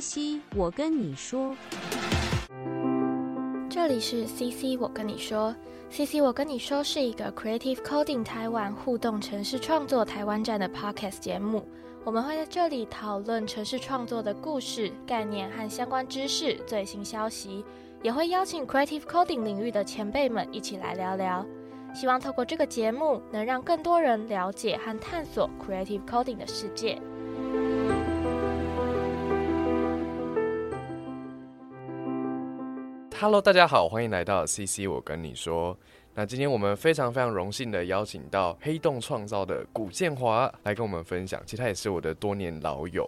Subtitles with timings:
[0.00, 1.56] CC，我跟你说，
[3.68, 5.52] 这里是 CC，我跟你说
[5.90, 11.66] ，CC，我跟你说是一个 Creative Coding 台湾互动城市创作台湾站的 Podcast 节目。
[12.04, 17.64] 我们会在这里讨论城市创作的故事、概念和相关知识、最新消息，
[18.00, 21.44] 也会邀请 Creative Coding 领域的前辈们一起来聊聊。
[21.92, 27.02] 希望透过这个节目，能让更多人了解和探索 Creative Coding 的世界。
[33.20, 34.88] Hello，大家好，欢迎来到 CC。
[34.88, 35.76] 我跟你说，
[36.14, 41.42] 那今天我们非常非常荣幸的邀请到黑洞创造的古建华来跟我们分享。
[41.44, 43.04] 其实他也是我的多年老友，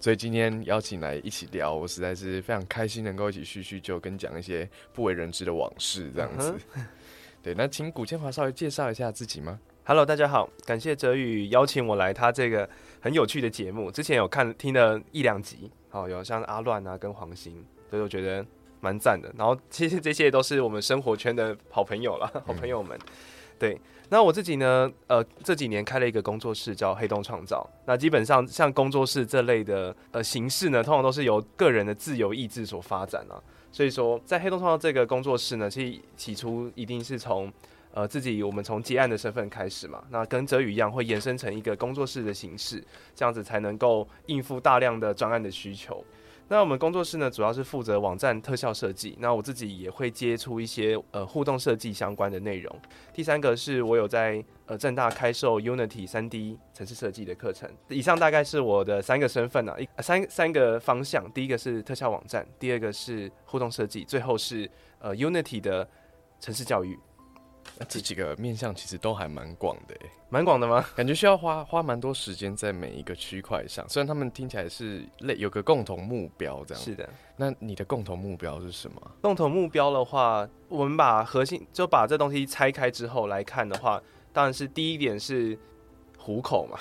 [0.00, 6.54] 所以今天邀请来一起聊，我实在是非常开心能够一起叙叙旧，跟讲一些不为人知的往事这样子。
[7.44, 12.66] 对，那请古建华稍微介绍一下自己吗？Hello，大家好，感谢哲宇邀请我来他这个
[12.98, 13.90] 很有趣的节目。
[13.90, 17.52] 之前有看听了一两集，哦，有像阿乱啊跟黄鑫，
[17.90, 18.42] 所以我觉得。
[18.80, 22.98] 蛮赞的，然后其实这些都是我们生活圈的好朋友了，好朋友们。
[23.58, 23.78] 对，
[24.08, 27.68] 那我自己呢，呃，这几年开了一个工作室叫黑洞创造。
[27.84, 33.36] 那基本上像工作室这类的呃形式呢，通常都是由个人的自由意志所发展啊。
[33.70, 37.52] 所以说，在黑洞创造这个工作室呢，其实起初一定是从
[37.92, 40.02] 呃自己我们从接案的身份开始嘛。
[40.08, 42.82] 那跟哲宇一样，会延伸成一个工作室的形式，
[43.14, 46.02] 这样子才能够应付大量的专案的需求。
[46.52, 49.16] 那我们工作室呢，主要是负责网站特效设计。
[49.20, 52.76] 那我自己也会接触一些呃互动设计相关的内容。
[53.14, 57.70] 第三个是我有在呃正大开售 Unity 三 D 城市设计的课程。
[57.88, 61.24] 以上大概是我的三个身份啊，一三三个方向。
[61.30, 65.88] 第一个是特效网站，第二个是互动设计，最后是呃 Unity 的
[66.40, 66.98] 城市教育。
[67.78, 69.94] 那这几个面向其实都还蛮广的，
[70.28, 70.84] 蛮广的吗？
[70.94, 73.88] 感觉需要花花蛮多时间在每一个区块上。
[73.88, 76.82] 虽然他们听起来是类有个共同目标这样。
[76.82, 77.08] 是的。
[77.36, 79.00] 那你的共同目标是什么？
[79.22, 85.58] 共同目标的话，我们把核心就把这东西拆开之后来看的话，当然是第一点是。
[86.22, 86.78] 虎口嘛，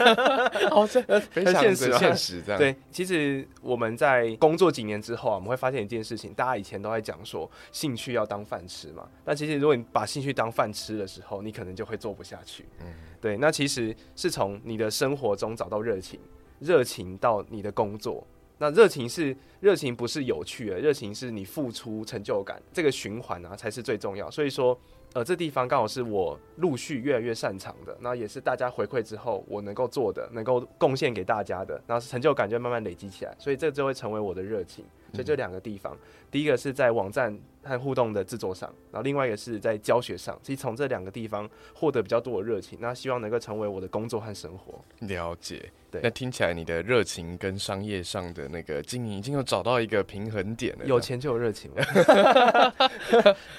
[0.70, 1.00] 哦，这
[1.32, 2.58] 很现实，现实这样。
[2.58, 12.66] 对，其实我们在工作几年之后啊，我们会发现一件事情，大家以前都在讲说兴趣要当饭吃嘛，但其实如果你把兴趣当饭吃的时候，你可能就会做不下去。
[12.80, 16.20] 嗯，对，那其实是从你的生活中找到热情，
[16.60, 18.26] 热情到你的工作，
[18.58, 24.30] 那热情是热情，不是有趣的，热情是你付出成就感，这个循环啊才是最重要。
[24.30, 24.78] 所以说。
[25.16, 34.84] 呃，这地方刚好是我陆续越来越擅长的，那也是大家回馈之后我能够做的，能够贡献给大家的，然后成就感就慢慢累积起来，所以这就会成为我的热情。
[35.12, 35.96] 所以这两个地方，
[36.30, 44.80] 第一个是在网站和互动的制作上，然后另外一个是在教学上，其实从这两个地方获得比较多的热情，那希望能够成为我的工作和生活。
[45.00, 45.70] 了解。
[45.88, 50.84] 对那听起来你的热情跟商业上的那个经营已经有找到一个平衡点了。
[50.84, 52.74] 有钱就有热情了，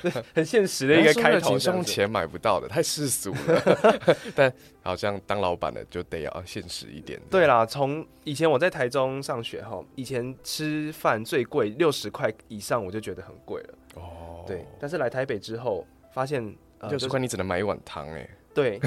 [0.36, 1.58] 很现实的一个开头。
[1.58, 4.18] 是用钱买不到的，太世俗了。
[4.36, 4.54] 但
[4.88, 7.20] 好像当老板的就得要现实一点。
[7.30, 13.74] 对啦，从以前我在台中上学哈，以前吃饭最贵六十块以上我就觉得很贵了。
[13.96, 14.66] 哦，对。
[14.80, 16.56] 但是来台北之后发现
[16.90, 18.30] 六十块你只能买一碗汤哎。
[18.54, 18.80] 对，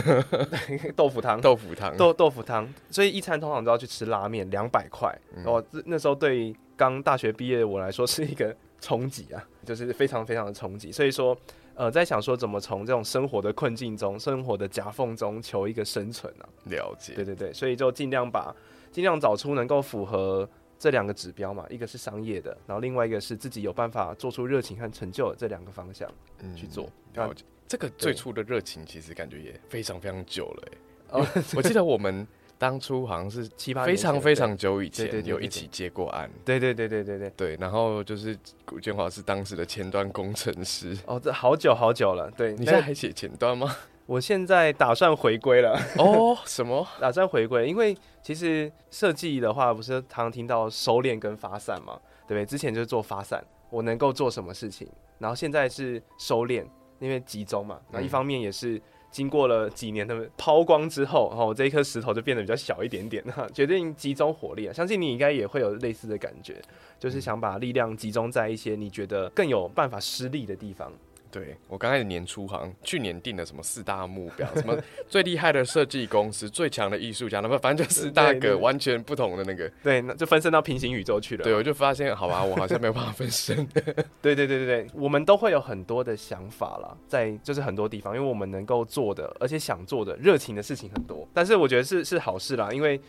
[0.97, 5.17] 豆腐汤，豆腐汤，豆豆腐汤，所以一餐通常都要去吃拉面，两百块。
[5.45, 10.91] 哦，那时候对刚大学毕业的我来说是一个冲击啊，就是非常非常的冲击。
[10.91, 11.39] 所以说，
[11.81, 16.45] 呃，在想说怎么从这种生活的困境中、生活的夹缝中求一个生存啊。
[16.67, 18.55] 了解，对对对，所以就尽量把
[18.93, 20.47] 尽量找出能够符合
[20.79, 26.07] 这两个指标嘛，一个是商业的，然后另外一个是自己有办法做出热情和成就的这两个方向
[26.55, 26.87] 去做。
[27.15, 27.47] 了解。
[27.67, 30.69] 这个最初的热情其实感觉也非常非常久了
[31.13, 31.27] 哎，
[31.57, 32.29] 我记得我们
[32.61, 37.31] 当初好像是七八非常非常久以前有一起接过案，对对对对对对。
[37.31, 40.95] 对，然后就是古建华是当时的前端工程师。
[41.07, 43.75] 哦，这好久好久了，对你现在还写前端吗？
[44.05, 45.81] 我现在打算回归了。
[45.97, 46.87] 哦，什么？
[47.01, 47.67] 打算回归？
[47.67, 51.99] 因为其实设计的话不是常常听到收敛跟发散嘛，
[52.29, 52.45] 对不对？
[52.45, 54.87] 之前就是做发散，我能够做什么事情，
[55.19, 56.67] 然后现在是收敛。
[56.99, 58.79] 因为集中嘛，那一方面也是
[59.11, 64.73] 经过了几年的抛光之后，然后这一颗石头就变得比较小一点点，哈， 决定集中火力啊！
[64.73, 66.61] 相信你应该也会有类似的感觉，
[66.99, 70.93] 就是想把力量集中在一些你觉得更有办法施力的地方。
[71.31, 74.77] 对我刚开始年初好像去年定了什么四大目标，什么
[75.09, 81.45] 最厉害的设计公司、最强的艺术家，那么反正就四大个完全不同的那个，对，那就分身到平行宇宙去了。
[81.45, 83.67] 对，我就发现，好吧，我好像没有办法分身。
[84.21, 91.29] 对对对对对，我们都会有很多的想法啦，在就是很多地方，因为我们能够做的，而且想做的热情的事情很多。
[91.33, 93.01] 但是我觉得是是好事啦，因为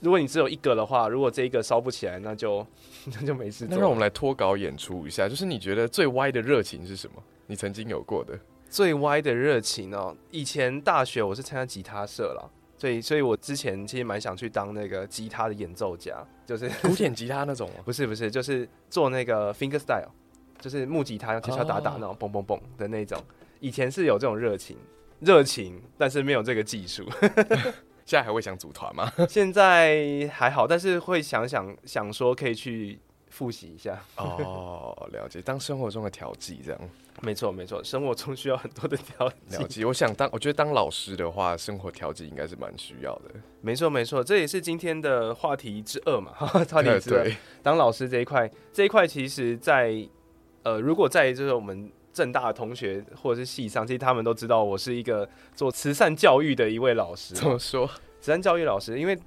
[0.00, 2.66] 如果你只有一个的话，如果这一个烧不起来，那就
[3.12, 3.68] 那就没事做。
[3.74, 7.22] 那让我们来脱稿演出一下，就是你觉得最歪的热情是什么？
[7.46, 8.38] 你曾经有过的？
[8.68, 17.82] 最歪的热情哦，以前大学我是参加吉他社了，所以所以我之前其实蛮想去当那个吉他的演奏家，就是 古典吉他那种吗？
[17.84, 20.08] 不是不是，就是做那个 finger style，
[20.60, 23.20] 就是木吉他敲敲打打哦那种嘣嘣嘣的那种。
[23.58, 24.76] 以前是有这种热情，
[25.18, 27.04] 热情，但是没有这个技术。
[28.10, 29.08] 现在还会想组团吗？
[29.30, 32.98] 现在还好，但是会想想想说可以去
[33.28, 33.96] 复习一下。
[34.16, 36.80] 哦，了解，当生活中的调剂这样。
[37.20, 39.68] 没错没错，生活中需要很多的调剂了。
[39.68, 43.30] 解，我想当，我觉得当老师的话，生活调剂应该是蛮需要的。
[43.60, 47.22] 没错没错，这也是今天的话题之二嘛， 话题之二。
[47.22, 50.04] 对，当老师这一块，这一块其实在，
[50.64, 51.88] 呃，如果在就是我们
[52.20, 57.34] 正大的同学或者是系上，其实他们都知道我是一个做慈善教育的一位老师。
[57.34, 57.86] 怎么说？
[58.20, 59.18] 慈善教育老师，因为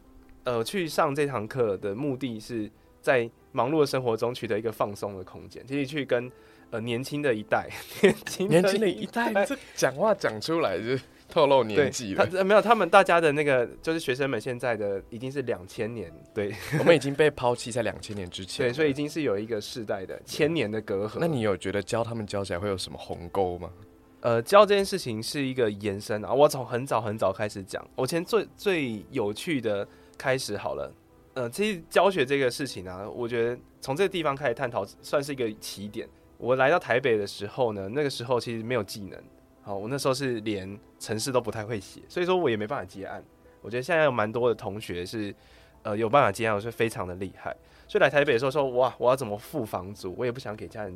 [0.44, 2.70] 呃去上这堂课的目的是
[3.02, 6.32] 在忙碌的生活中取得一个放松的空间，其实去跟
[6.70, 7.68] 呃年轻的一代，
[8.04, 11.02] 年轻年轻的一代，这讲话讲出来就是
[11.34, 12.24] 透露年纪了。
[12.28, 21.18] 他呃没有他们大家的那个就是学生们现在的已经是两千年，对我们已经被抛弃在两千年之前，对，所以已经是有一个世代的千年的隔阂。
[21.20, 23.72] 那你有觉得教他们教起来会有什么鸿沟吗？
[24.22, 27.84] 呃，教这件事情是一个延伸啊，我从很早很早开始讲。
[27.96, 29.88] 我前最最有趣的
[30.18, 30.94] 开始好了，
[31.34, 36.08] 呃，其实教学这个事情啊，我觉得从这个地方开始探讨，算是一个起点。
[36.38, 39.22] 我来到台北的时候呢，那个时候其实没有技能，
[39.64, 43.24] 好，我那时候是连城市都不太会写，所以说我也没办法接案。
[43.62, 45.34] 我觉得现在有蛮多的同学是，
[45.84, 47.56] 呃，有办法接案，我是非常的厉害。
[47.88, 50.14] 所以来台北的时候说，哇，我要怎么付房租？
[50.18, 50.94] 我也不想给家人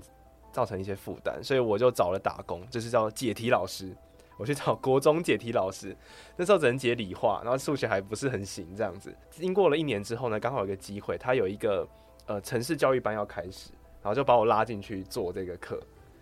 [0.52, 3.96] 造成一些负担，所以我就找了打工，就是叫解题老师。
[4.38, 5.96] 我去找国中解题老师，
[6.36, 9.16] 那时候只能解理化，然后数学还不是很行这样子。
[9.32, 11.88] 经过了一年之后呢，刚好有个机会，他有一个
[12.28, 13.72] 呃城市教育班要开始，
[14.02, 15.82] 然后就把我拉进去做这个课，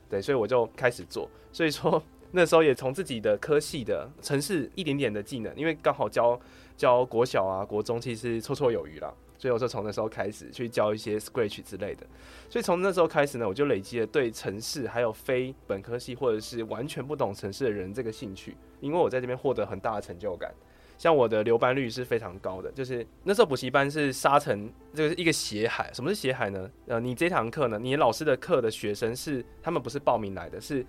[0.09, 1.30] 对，所以我就开始做。
[1.51, 2.01] 所以说
[2.35, 6.39] 那时候也从自己的科系的城市一点点的技能，因为刚好教
[6.75, 9.13] 教国小啊、国中，其实绰绰有余啦。
[9.37, 12.07] 所以我就从那时候开始去教一些 Scratch 之类的，
[12.49, 20.51] 所以从那时候开始呢，我就累积了对城市还有非本科系或者是完全不懂城市的人这个兴趣，因为我在这边获得很大的成就感。
[20.97, 25.91] 像我的留班率是非常高的，就是那时候补习班是沙尘这个一个血海。
[25.93, 26.71] 什么是血海呢？
[26.88, 30.83] 呃，你这堂课呢，你老师的课的学生是他们不是报名来的，是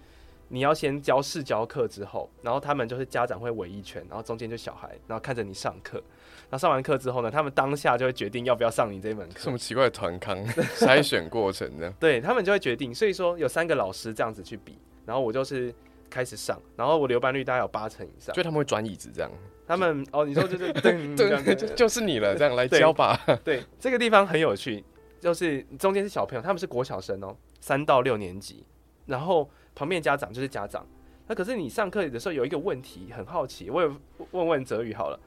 [0.48, 6.02] 你要先教试教课之后，然后他们就是家长会围一圈，然后中间就小孩，然后看着你上课。
[6.48, 9.40] 那上完课之后呢，他们当下就会决定要不要上你这门课。
[9.40, 10.38] 什么奇怪的团康
[10.78, 11.92] 筛选过程呢？
[11.98, 15.74] 对他们就会决定，所以说有三个老师这样子去比，然后我就是
[16.08, 18.32] 开始上，然后我留班率大概有八成以上。
[18.32, 19.30] 就他们会转椅子这样，
[19.66, 23.20] 他们哦，你说就是 对对，就就是你了，这样来教吧。
[23.42, 24.84] 对，这个地方很有趣，
[25.18, 28.64] 就是中间是小朋友，他们是国小生哦，三到六年级，
[29.06, 30.84] 然后旁边家长就是家长。
[31.28, 33.88] 那可是你上课的时候有一个问题，很好奇，我也
[34.32, 35.20] 问问泽宇好了。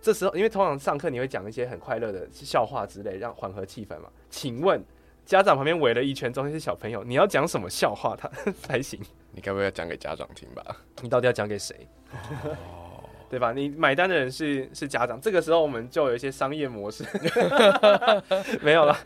[0.00, 4.08] 这时候，因为通常上课你会讲一些很快乐的笑话之类，让缓和气氛嘛。
[4.30, 4.82] 请问
[5.26, 8.30] 家长旁边围了一圈，中间是小朋友，你要讲什么笑话他
[8.62, 9.00] 才行？
[9.32, 10.64] 你该不会要讲给家长听吧？
[11.02, 11.74] 你到底要讲给谁？
[13.30, 13.52] 对吧？
[13.52, 17.04] 你买单的人是是家长，这个时候我们就有一些商业模式，
[18.62, 18.96] 没有了。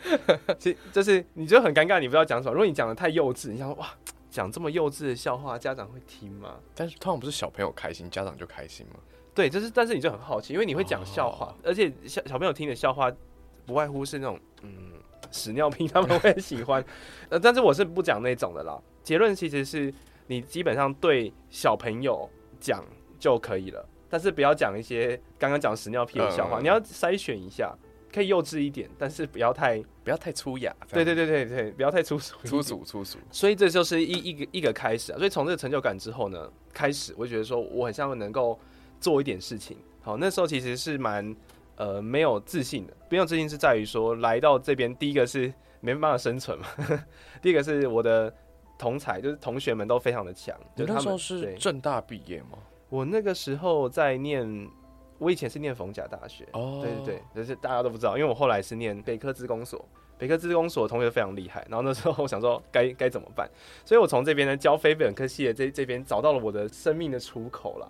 [0.58, 2.52] 其就是你就很尴尬，你不知道讲什么。
[2.52, 3.88] 如果你讲的太幼稚，你想说哇，
[4.32, 6.56] 讲这么幼稚的笑话，家长会听吗？
[6.74, 8.94] 但是通常不是小朋友开心，家长就开心吗？
[9.34, 13.12] 对，就是但是你就很好奇，因为你会讲笑话，而且小小朋友听的笑话
[13.66, 14.92] 不外乎是那种嗯
[15.30, 16.84] 屎尿屁，他们会喜欢。
[17.28, 18.80] 呃，但是我是不讲那种的啦。
[19.02, 19.92] 结论其实是
[20.26, 22.84] 你基本上对小朋友讲
[23.18, 23.86] 就可以了。
[24.08, 27.74] 但是不要讲一些刚刚讲屎尿屁的笑话，嗯你要筛选一下，
[28.12, 30.74] 可以幼稚一点，但是不要太不要太粗雅。
[30.92, 32.36] 对对对对对，不要太粗俗。
[32.44, 32.62] 粗。
[32.62, 33.18] 俗粗俗。
[33.30, 35.18] 所以这就是一一个一个开始啊。
[35.18, 38.58] 所以从这个成就感之后呢，开始我就觉得说我很像能够
[39.00, 39.76] 做一点事情。
[40.02, 41.34] 好，那时候其实是蛮
[41.76, 46.66] 呃没有自信的，没有自信是在于说来到这边，第一个是没办法生存嘛，
[47.40, 48.34] 第一个是我的
[48.76, 52.58] 同才就是同学们都非常的强，你就他们那时候是正大毕业吗？
[52.88, 54.68] 我那个时候在念，
[55.22, 59.84] 我以前是念逢甲大学，哦对对对，就是大家都不知道，因为我后来是念北科资工所，
[60.18, 63.48] 北科资工所的同学非常厉害，然后那时候我想说该该怎么办，
[63.84, 67.86] 所以我从这边呢教非本科系的这这边找到了我的生命的出口啦。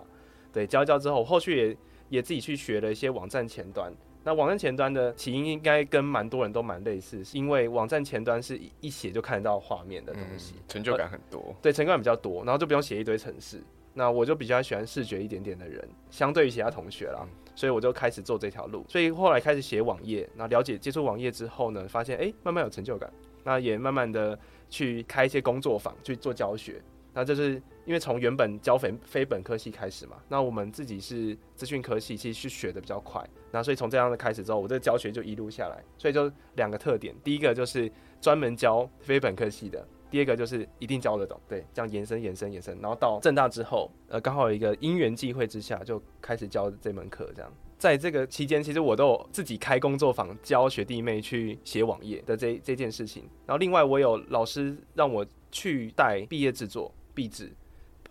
[0.51, 1.77] 对，教一教之后，我后续也
[2.09, 3.91] 也自己去学了一些网站前端。
[4.25, 11.53] 那网站前端的起因应该跟蛮多人都蛮类似，是因为网站前端是一一写就看得到画面的东西，嗯，成就感很多。
[11.61, 13.61] 对，成就感比较多，然后就不用写一堆程式。
[13.93, 18.83] 那我就比较喜欢视觉一点点的人，相对于其他同学啦，所以我就开始做这条路。
[18.87, 23.11] 所以后来开始写网页，那了解接触网页之后呢，发现哎、慢慢有成就感，
[23.43, 24.37] 那也慢慢的
[24.69, 26.81] 去开一些工作坊去做教学。
[27.15, 33.23] 那这是因为从原本教非非本科系开始嘛，那我们自己是资讯科系，其实是学的比较快。
[33.51, 39.87] 那所以从这样的开始之后，我这个教学就一路下来，所以就两个特点，第一个就是专门教非本科系的。
[40.13, 47.51] 第二个就是一定教得懂，对，这样延伸、延伸、延伸，然后到正大之后，呃，刚好有一个因缘际会之下，就开始教这门课，这样。
[47.79, 53.23] 在这个期间，其实我都有自己开工作坊教学弟妹去写网页的这这件事情。
[53.47, 57.51] 然后另外我有老师让我去带毕业制作、壁纸，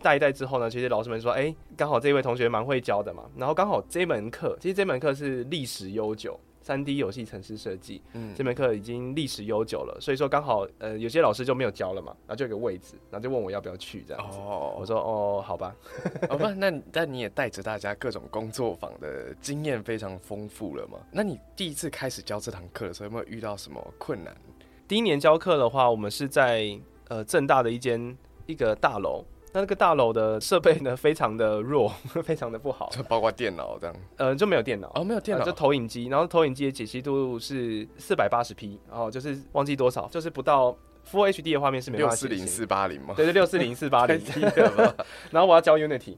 [0.02, 3.22] 带一带之后呢，其实老师们说，哎、刚好这位同学蛮会教的嘛。
[3.36, 6.36] 然后刚好这门课，其实这门课是历史悠久。
[6.62, 14.38] 三 D 游戏城市设计，嗯这门课已经历史悠久了，所以说刚好呃有些老师就没有教了嘛，然后就有个位置，然后就问我要不要去这样子。
[14.38, 15.74] 哦，我说哦，好吧，
[16.30, 20.98] 哦不，那你但你也带着大家各种工作坊的经验非常丰富了嘛？
[21.10, 24.34] 那你第一次开始教这堂课的时候，有没有遇到什么困难？
[24.86, 26.78] 第一年教课的话，我们是在
[27.08, 28.16] 呃正大的一间
[28.46, 31.92] 一个大楼，那那个大楼的设备呢非常的弱，
[32.24, 33.94] 非常的不好，就包括电脑这样？
[34.16, 34.90] 呃就没有电脑。
[34.94, 40.76] 哦，没有电脑，呃就投影机，然后投影机的解析度是四百八十 P，然后就是忘记多少，就是不到
[41.10, 43.14] Full HD 的画面是没办法解析六四零四八零吗？
[43.16, 44.24] 对对，六四零四八太零？
[45.30, 46.16] 然后我要教 Unity，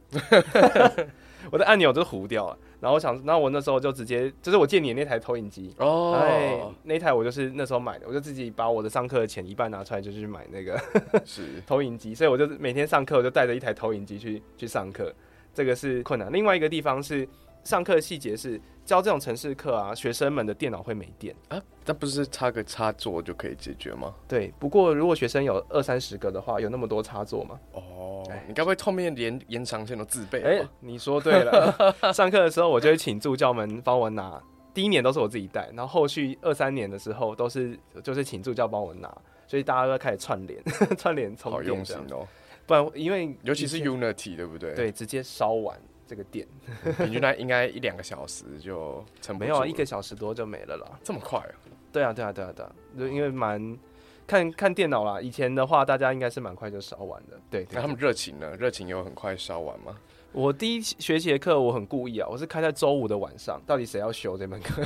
[1.51, 2.59] 我的按钮都糊掉了。
[2.85, 10.79] 然后我想，然后我那时候就直接，就是我借你的那台投影机，哎哦，，那台我就是那时候买的，我就自己把我的上课的钱一半拿出来，就去买那个
[11.25, 11.45] 是。
[11.67, 15.11] 投影机，所以我就每天上课我就带着一台投影机去去上课，
[15.55, 16.31] 这个是困难。
[16.31, 17.27] 另外一个地方是
[17.63, 21.35] 上课细节是教这种城市课啊，学生们的电脑会没电。
[21.49, 24.15] 啊，那不是插个插座就可以解决吗？
[24.29, 27.59] 对，不过如果学生有二三十个的话，有那么多插座吗？
[27.73, 30.67] 哦哎，你该不会后面连延长线都自备哎？
[30.81, 31.75] 你说对了。
[32.13, 34.41] 上课的时候，我就会请助教们帮我拿。
[34.73, 39.09] 第一年都是我自己带，然后后续二三年的时候都是就是请助教帮我拿，
[39.47, 40.61] 所以大家都开始串联，
[40.99, 41.63] 串联充好。
[41.63, 42.27] 用心哦，
[42.67, 46.47] 不然因为尤其是 Unity 对不对？，对直接烧完这个点，
[46.99, 50.99] 平均来应该一两个小时就撑不没有啊，一个小时多就没了啦。
[51.03, 51.55] 这么快啊？
[51.93, 53.79] 对啊，对啊，对啊，对啊，就因为蛮
[54.27, 55.21] 看看电脑啦。
[55.21, 57.39] 以前的话，大家应该是蛮快就烧完的。
[57.51, 58.55] 对，对那他们热情呢？
[58.57, 59.97] 热情有很快烧完吗？
[60.35, 64.83] 我第一学期的课我很故意啊，我是开在周五的晚上，到底谁要修这门课？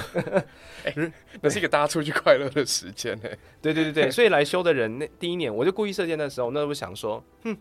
[1.40, 3.28] 那是一个大家出去快乐的时间 呢。
[3.62, 7.56] 对对对对，所以来修的人那第一年我就故意设计那时候，那时候想说，哼，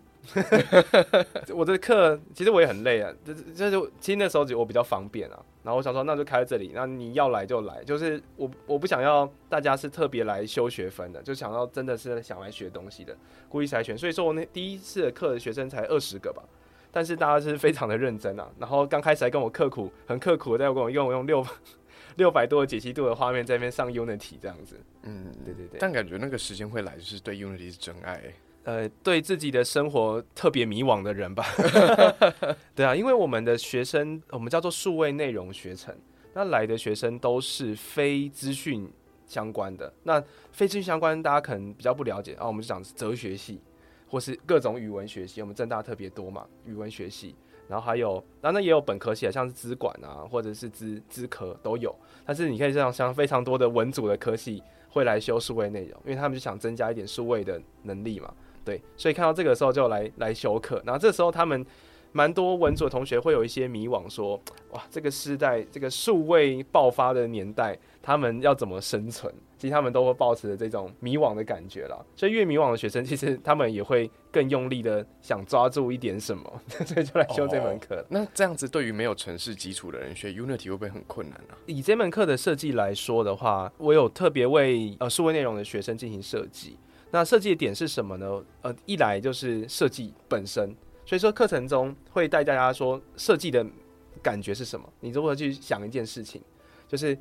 [1.56, 13.15] 我的课其实我也很累啊，这这就其实那时候我比较方便啊，然后我想说那就开在这里，那你要来就来，就是我我不想要大家是特别来修学分的，就想要真的是想来学东西的，
[13.48, 16.44] 故意筛选，所以说我那第一次的课的学生才二十个吧。
[16.98, 21.46] 但是大家是非常的认真啊， 然后刚开始还跟我刻苦，很刻苦的在跟我用用六
[22.18, 25.77] 六百多的解析度的画面在那边上 Unity 这样子，嗯，对对对。
[25.80, 28.34] 但感觉那个时间会来，就是对 Unity 是真爱欸。
[28.63, 31.46] 呃，对自己的生活特别迷惘的人吧。
[32.74, 35.96] 对啊，因为我们的学生，我们叫做数位内容学程，
[36.34, 38.92] 那来的学生都是非资讯
[39.27, 39.94] 相关的。
[40.01, 40.20] 那
[40.51, 43.62] 非资讯相关，大家可能比较不了解啊，我们就讲哲学系，
[44.09, 45.41] 或是各种语文学系。
[45.41, 47.35] 我们正大特别多嘛，语文学系，
[47.67, 51.93] 然后还有，然后那也有本科系啊，像是资管啊，或者是资资科都有。
[52.25, 58.33] 但是你可以这样像非常多的文组的科系会来修数位内容，因为他们就想增加一点数位的能力嘛。
[58.65, 61.65] 对，所以看到这个时候就来来修课，然后这时候他们
[62.11, 64.37] 蛮多文组的同学会有一些迷惘，说
[64.71, 69.29] 哇，这个时代这个数位爆发的年代，他们要怎么生存？
[69.57, 71.99] 其实他们都会抱持着这种迷惘的感觉啦。
[72.15, 78.05] 所以越迷惘的学生，其实他们也会更用力的想抓住一点什么，所以就来修这门课。
[78.07, 81.57] 那这样子，对于没有城市基础的人学 Unity 会不会很困难啊？
[81.65, 86.77] 以这门课的设计来说的话，我有特别为呃数位内容的学生进行设计。
[87.11, 88.41] 那设计的点是什么呢？
[88.61, 90.73] 呃，一来就是设计本身，
[91.05, 93.65] 所以说课程中会带大家说设计的
[94.23, 96.41] 感觉是什么，你如何去想一件事情，
[96.87, 97.17] 就是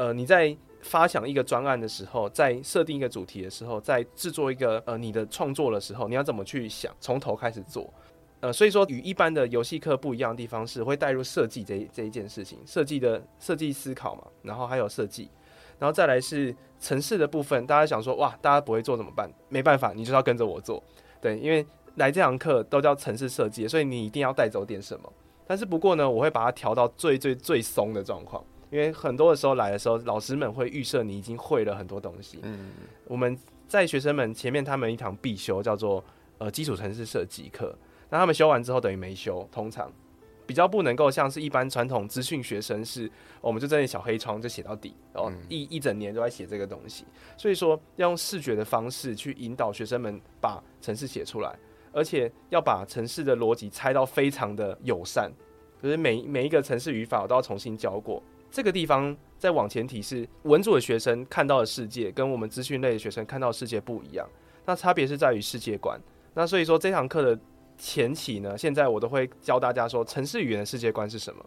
[0.00, 7.92] 呃你在发想一个专案的时候，在设定一个主题的时候，在制作一个呃你的创作的时候，你要怎么去想，从头开始做。
[8.40, 15.28] 呃，所以说与一般的游戏课不一样的地方是会带入设计这这一件事情，设计的设计思考嘛，然后还有设计，
[15.78, 19.30] 然后再来是城市的部分，大家想说哇，大家不会做怎么办？
[19.50, 20.82] 没办法，你就要跟着我做，
[21.20, 21.66] 对，因为
[21.96, 25.12] 来这堂课都叫城市设计，所以你一定要带走点什么。
[25.46, 32.70] 但是不过呢，我会把它调到最最最松的状况，因为很多的时候来的时候，老师们会预设你已经会了很多东西，嗯，
[33.06, 33.36] 我们
[33.66, 36.02] 在学生们前面，他们一堂必修叫做
[36.38, 37.76] 呃基础城市设计课。
[38.08, 39.90] 那他们修完之后等于没修，通常
[40.46, 43.10] 比较不能够像是一般传统资讯学生是，
[43.40, 47.04] 我们就在那小黑窗就写到底，然后嗯一一整年都在写这个东西。
[47.36, 51.56] 所以说要用视觉的方式去引导学生们把城市写出来，
[51.92, 55.30] 而且要把城市的逻辑拆到非常的友善，
[55.80, 58.20] 就是每每一个城市语法我都要重新教过。
[58.50, 64.28] 这个地方再往前提是文组的学生看到的世界跟我们资讯类的学生看到的世界不一样，
[64.66, 66.00] 那差别是在于世界观。
[66.34, 67.38] 那所以说这堂课的
[67.78, 71.44] 前期呢，现在我都会教大家说，城市语言的世界观是什么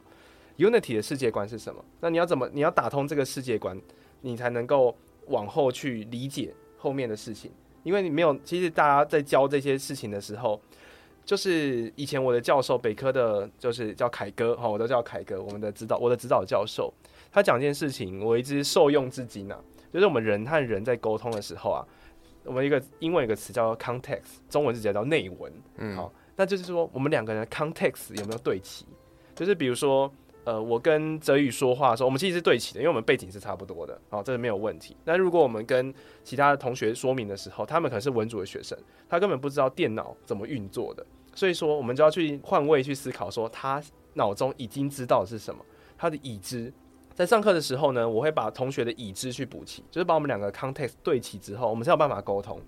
[0.57, 1.83] ，Unity 的世界观是什么。
[1.99, 3.79] 那你要怎么，你要打通这个世界观，
[4.21, 4.95] 你才能够
[5.27, 7.51] 往后去理解后面的事情。
[7.83, 10.59] 因为你没有，其实大家在教这些事情的时候，
[11.25, 16.93] 就是以前我的教授北科的，就是叫凯哥哈，我都叫凯哥，我们的指导，我的指导教授，
[17.31, 19.57] 他讲一件事情，我一直受用至今啊，
[19.91, 21.85] 就是我们人和人在沟通的时候啊，
[22.43, 28.85] 我们一个英文有个词叫 context，中文是叫内文，嗯，好那就是说我们两个人的 context 有没有对齐？
[29.35, 30.11] 就是比如说，
[30.45, 34.95] 呃，我跟泽宇说话的时候，我们其实是对齐的，因为我们背景是差不多的，好，这个没有问题。
[35.05, 43.81] 那如果我们跟其他的同学说明的时候，他们可能是文组的学生，他根本不知道电脑怎么运作的，所以说我们就要去换位去思考，说他
[44.15, 45.63] 脑中已经知道的是什么，
[45.97, 46.73] 他的已知。
[47.15, 52.59] 在上课的时候呢，我会把同学的已知去补齐，就是把我们两个 context 对齐之后，我们才有办法沟通。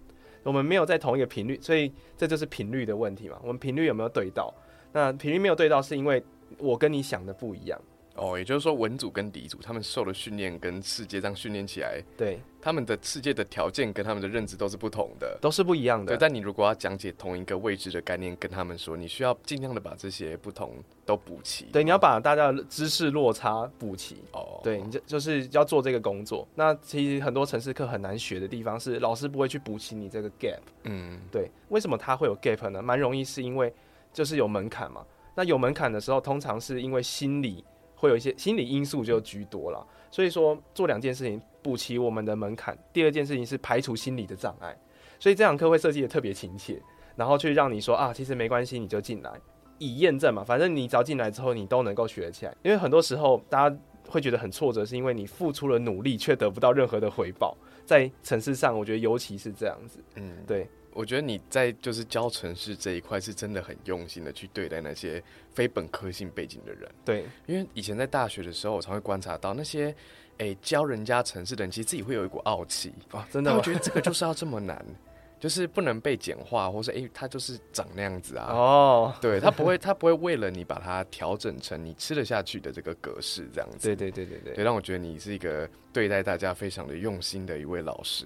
[0.44, 3.38] 我们没有在同一个频率，所以这就是频率的问题嘛。
[3.42, 4.54] 我们频率有没有对到？
[4.94, 6.24] 那频率没有对到，是因为
[6.58, 7.80] 我跟你想的不一样。
[8.18, 15.38] 哦，也就是说文组跟理组他们受的训练跟世界上训练起来，对，他们的世界的条件跟他们的认知都是不同的。
[15.42, 21.66] 都是不一样的对，但你如果要讲解同一个位置的概念，跟他们说，你需要尽量的把这些不同都补齐。
[21.74, 24.24] 对，你要把大家的知识落差补齐。
[24.32, 26.48] 哦，对，你就就是要做这个工作。
[26.56, 30.62] 那其实很多城市课很难学的地方是老师不会去补齐你这个 gap。
[30.84, 32.82] 嗯，对，为什么它会有 gap 呢？
[32.82, 33.74] 蛮容易是因为
[34.14, 35.06] 就是有门槛嘛。
[35.36, 37.64] 那有门槛的时候，通常是因为心理
[37.94, 39.86] 会有一些心理因素就居多了。
[40.10, 42.78] 所以说做两件事情，补齐我们的门槛。
[42.94, 44.76] 第二件事情是排除心理的障碍。
[45.20, 46.82] 所以这堂课会设计的特别亲切，
[47.16, 49.32] 然后去让你说啊，其实没关系，你就进来，
[49.78, 50.44] 以验证嘛。
[50.44, 52.56] 反正你只要进来之后，你都能够学得起来。
[52.64, 57.58] 因为很多时候大家会觉得很挫折，是因为你付出了努力却得不到任何的回报。
[57.86, 60.00] 在城市上，我觉得尤其是这样子。
[60.16, 65.22] 嗯，对，我觉得你在就是教城市这一块是真的很用心的去对待那些
[65.54, 69.94] 非本科性背景的人，对，因为以前在大学的时候，我常会观察到那些
[70.38, 73.74] 诶、教人家城市的人，其实自己会有一股傲气，啊，真的吗他会？
[73.74, 74.86] 觉得这个就是要这么难，
[75.38, 78.48] 就是不能被简化，或是诶、他就是长那样子啊。
[78.52, 83.88] 哦，对他不会，他不会为了你把它调整成你吃得下去的这个格式，这样子。
[83.88, 88.26] 对对对对对，对，让我觉得你是一个对待大家非常的用心的一位老师。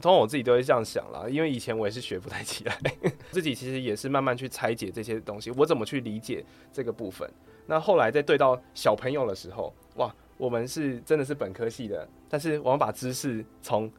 [0.00, 2.78] 通常我自己都会这样想啦，因为以前我也是学不太起来，
[3.30, 7.28] 自己其实也是慢慢去拆解这些东西，我怎么去理解这个部分。
[7.66, 13.90] 那后来在对到小朋友的时候，哇，我们是真的是本科系的，但是我们把知识从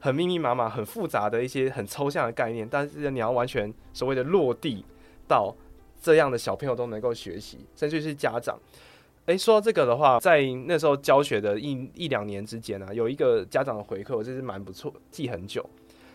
[0.00, 4.84] 很密密麻麻、很复杂的一些很抽象的概念，但是你要完全所谓的落地
[5.26, 5.54] 到
[6.00, 8.58] 这样的小朋友都能够学习，甚至是家长。
[9.28, 15.64] 诶，说到这个的话，在那时候教学的一一两年之间啊，有一个家长的回馈，我真是蛮不错，记很久。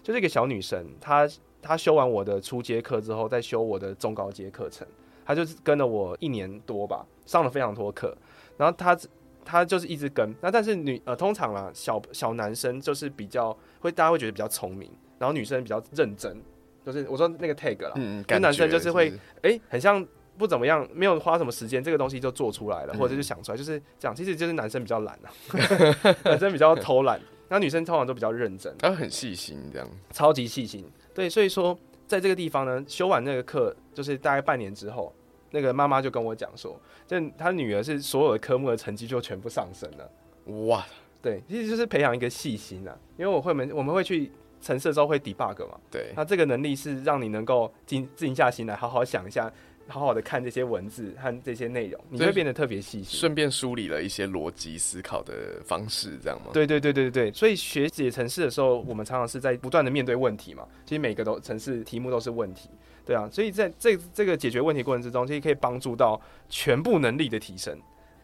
[0.01, 1.29] 就是一个小女生，她
[1.61, 4.85] 她修完我的初阶课之后，再修我的中高阶课程，
[5.23, 8.17] 她就是跟了我一年多吧，上了非常多课。
[8.57, 8.97] 然后她
[9.45, 16.35] 她就是一直跟，那但是女呃，通常啦，小小男生就是比较会大家会觉得比较聪明，然后女生比较认真，
[16.83, 20.03] 就是我说那个 tag 啦，嗯，跟男生就是会是诶，很像
[20.37, 24.15] 不怎么样，没有花什么时间，这个东西就做出来了，嗯或者就想出来，就是这样。
[24.15, 25.29] 其实就是男生比较懒啊，
[26.25, 27.19] 男生比较偷懒，
[27.49, 29.87] 那女生通常都比较认真，她很细心这样。
[30.11, 30.85] 超级细心。
[31.13, 35.13] 对，所以说在这个地方呢，修完那个课，就是大概半年之后，
[35.51, 40.65] 那个妈妈就跟我讲说，就她女儿是所有的科目的成绩就全部上升了。
[40.65, 40.85] 哇，
[41.21, 49.51] 对，其实就是培养一个细心啊，因为我会们我们会去城市的时候会 debug 嘛，对，那这个能力是让你能够静静下心来，好好想一下，
[49.87, 53.19] 好好的看这些文字和这些内容，你会变得特别细心。
[53.19, 60.65] 顺便梳理了一些逻辑思考的方式，这样吗？，对对对对对，所以学解城市的时候，我们常常是在不断的面对问题嘛。
[60.85, 62.69] 其实每个都城市题目都是问题，
[63.05, 66.19] 对啊，所以在这这个解决问题过程之中，其实可以帮助到
[66.49, 67.77] 全部能力的提升。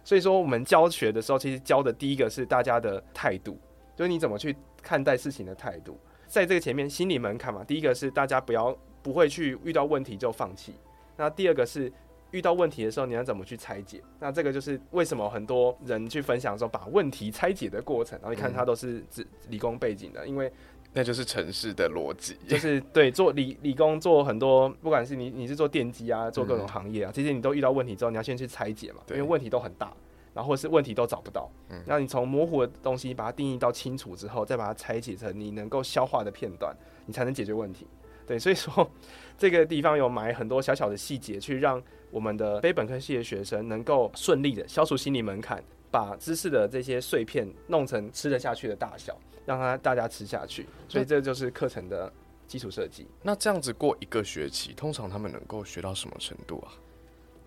[0.04, 3.60] 所以说，我们教学的时候，其实教的第一个是大家的态度，
[3.96, 6.00] 就是你怎么去看待事情的态度。
[6.26, 10.74] 在这个前面，心理门槛嘛，第一个是大家不要不会去遇到问题就放弃。
[11.20, 11.92] 那第二个是
[12.32, 14.02] 遇到问题的时候，你要怎么去拆解？
[14.20, 20.50] 那这个就是为什么很多人去分享说把问题拆解的过程，然后你看他都是理理工背景的，因为
[20.94, 29.92] 那就是城市的逻辑， 就是对做理理工做很多，不管是你你是做电机啊，做各种行业啊，这些你都遇到问题之后，你要先去拆解嘛，因为问题都很大，
[30.34, 37.86] 然后或是问题都找不到，嗯，那你从模糊的东西把它定义到清楚之后，再把它拆解成你能够消化的片段，你才能解决问题。
[38.30, 38.90] 对，所以说
[39.38, 49.18] 这个地方有埋很多小小的细节，去让我们的非本科系的学生能够顺利的消除心理门槛，把知识的这些碎片弄成吃得下去的大小。
[49.46, 52.14] 让他大家吃下去，所以这就是课程的
[52.46, 53.08] 基础设计。
[53.24, 56.70] 那这样子过一个学期，通常他们能够学到什么程度啊？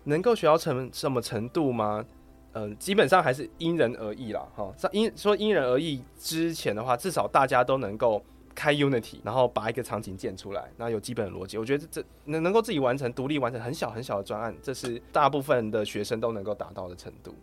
[0.03, 2.03] 能够学到成什么程度吗？
[2.51, 4.45] 嗯，基本上还是因人而异啦。
[4.53, 8.21] 哈，因说因人而异之前的话，至少大家都能够
[8.53, 11.57] 开 Unity，然后把一个场景建出来，那有基本的逻辑。
[11.57, 17.35] 我觉得这能能够自己完成、独立完成很小很小的专案，这是大部分的学生都能够达到的程度。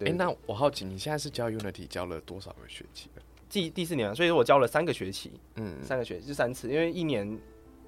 [0.00, 3.22] 哎，那我好奇，你现在是教 Unity 教了多少个学期了？
[3.48, 7.38] 第第四年，所以说我教了三个学期，嗯，三个学期是三次，因为一年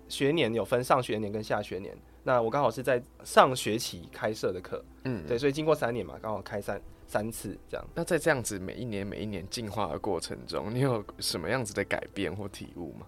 [0.08, 7.87] 学年有分上学年跟下学年，那我刚好是在上学期开设的课，嗯，对，所以经过三年嘛，刚好开三三次这样。
[7.95, 13.07] 那在这样子每一年每一年进化的过程中，你有什么样子的改变或体悟吗？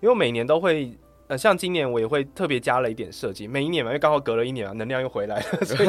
[0.00, 0.92] 因为每年都会，
[1.28, 5.88] 呃，像今年我也会特别加了一点设计，每一年嘛，因为刚好隔了一年嘛，能量又回来了， 所以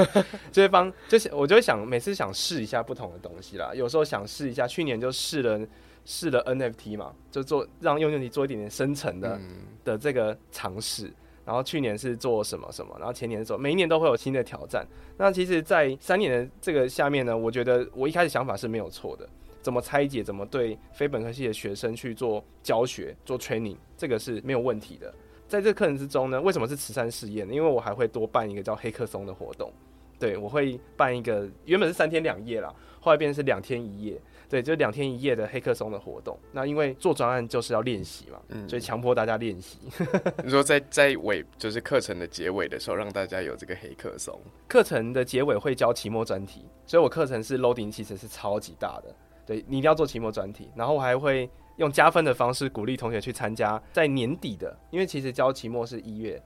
[0.52, 5.68] 就会帮，就是我就会想每次想试一下不同的东西啦，有时候想试一下，去年就试了。
[6.10, 9.38] 试了 NFT 嘛，就做让用 Unity 做一点点深层的
[9.84, 11.12] 的这个尝试。
[11.48, 14.86] 然后去年是做什么什么，然后前年做，每一年都会有新的挑战。
[15.16, 19.26] 那其实，在三年的这个下面呢，我觉得我一开始想法是没有错的。
[19.62, 25.14] 怎么拆解，怎么对非本科系的学生去做教学、做 training，这个是没有问题的。
[25.48, 27.54] 在这课程之中呢，为什么是慈善事业呢？
[27.54, 29.72] 因为我还会多办一个叫黑客松的活动。
[30.20, 34.20] 对，我会办一个，原本是三天两夜啦，后来变成是两天一夜。
[34.50, 36.38] 对，就两天一夜的黑客松的活动。
[36.52, 39.80] 那因为做专案就是要练习嘛，嗯所以强迫大家练习。
[40.44, 44.40] 你说在在尾，就是课程的结尾的时候，让大家有这个黑客松。
[44.68, 49.14] 课程的结尾会教期末专题，所以我课程是 loading 其实是超级大的。
[49.46, 56.42] 对你一定要做期末专题，然后我还会用加分的方式鼓励同学去参加在年底的，因为其实教期末是一月。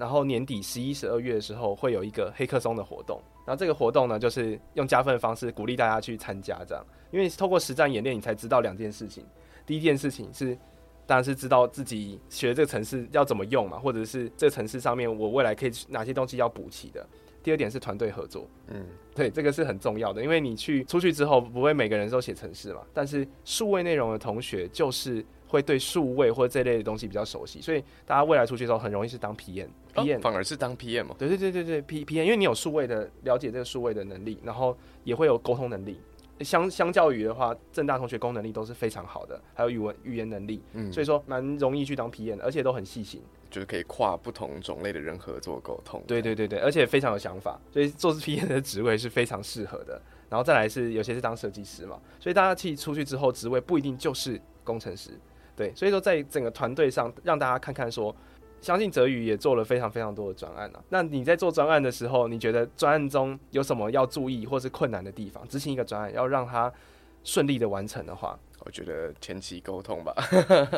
[0.00, 9.22] 然后年底十一、十二月的时候会有一个黑客松的活动，然后这个活动呢，就是用加分的方式鼓励大家去参加，这样，因为透过实战演练，你才知道两件事情。
[9.66, 10.56] 第一件事情是，
[11.06, 17.06] 当然是知道自己学这个城市要怎么用嘛，或者是这个城市上面我未来可以哪些东西要补齐的。
[17.42, 25.22] 第二点是团队合作，嗯，对，这个是很重要的，因为你去出去之后，不会每个人都写城市嘛，但是数位内容的同学就是。
[25.50, 36.00] 会对数位或者这类的东西比较熟悉，所以大家未来出去的时候很容易是当 PM，PM 反而是当 PM 对对对对对，P PM，因为你有数位的了解这个数位的能力，然后也会有沟通能力。
[36.40, 46.02] 相相较于的话，正大同学功能力都是非常好的，还有语文语言能力，嗯，所以说蛮容易去当 PM 的，而且都很细心，就是可以跨不同种类的人合作沟通。
[46.06, 50.00] 对对对对，而且非常有想法，所以做 PM 的职位是非常适合的。
[50.30, 55.10] 然后再来是有些是当设计师嘛，所以大家去出去之后，职位不一定就是工程师。
[55.60, 58.16] 对，所以说在整个团队上，让大家看看说，
[58.62, 60.82] 相信泽宇也做了非常非常多的专案啊。
[60.88, 65.46] 那你在做专案的时候，你觉得专案中有什么要注意或是困难的地方？
[65.48, 66.72] 执行一个专案要让它
[67.24, 70.14] 顺利的完成的话，我觉得前期沟通吧。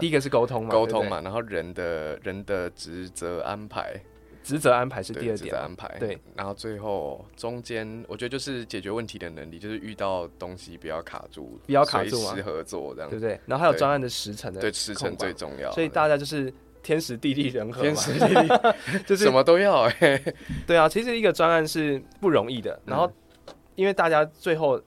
[0.01, 3.95] 第一个是沟通嘛， 沟通嘛，然后人的人的职责安排。
[4.43, 5.89] 职责安排是第二点，安排。
[5.99, 13.39] 对，然后最后中间，我觉得就是解决问题的能力，就是遇到东西不要卡住，不要卡住嘛，合作这样，对不对？
[13.47, 16.53] 然后还有专案的时程的，对，时程最重要，所以大家就是
[16.83, 18.49] 天时地利人和，天时地利。
[19.07, 20.21] 就是什么都要哎，
[20.67, 22.79] 对啊，其实一个专案是不容易的。
[22.85, 23.11] 然后
[23.77, 24.81] 因为大家最后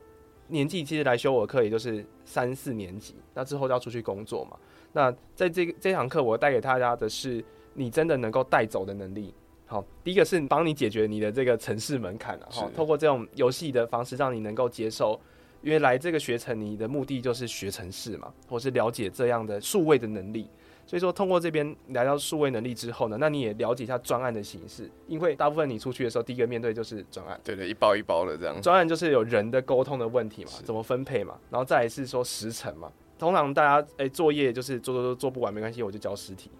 [0.48, 4.58] 年纪其实来修我的课，也就是三四年级，那之后就要出去工作嘛。
[4.92, 9.34] 那在这个这堂课，我带给大家的是你真的能够带走的能力。
[9.76, 15.20] 好，第一个是帮你解决你的这个城市门槛了，哈，透过这种游戏的方式，让你能够接受，
[15.62, 20.48] 因为来这个学城，你的目的就是学城市嘛，或是了解这样的数位的能力。
[20.88, 28.62] 所以说，通过这边来到数位能力之后呢，那你也了解一下专案的形式，因为大部分你出去的时候，第一个面对就是专案，对对，一包一包的这样。
[28.62, 36.52] 专案就是有人的沟通的问题嘛，怎么分配嘛，然后再是说时程嘛，通常大家诶作业就是做做做做不完没关系，我就交实体。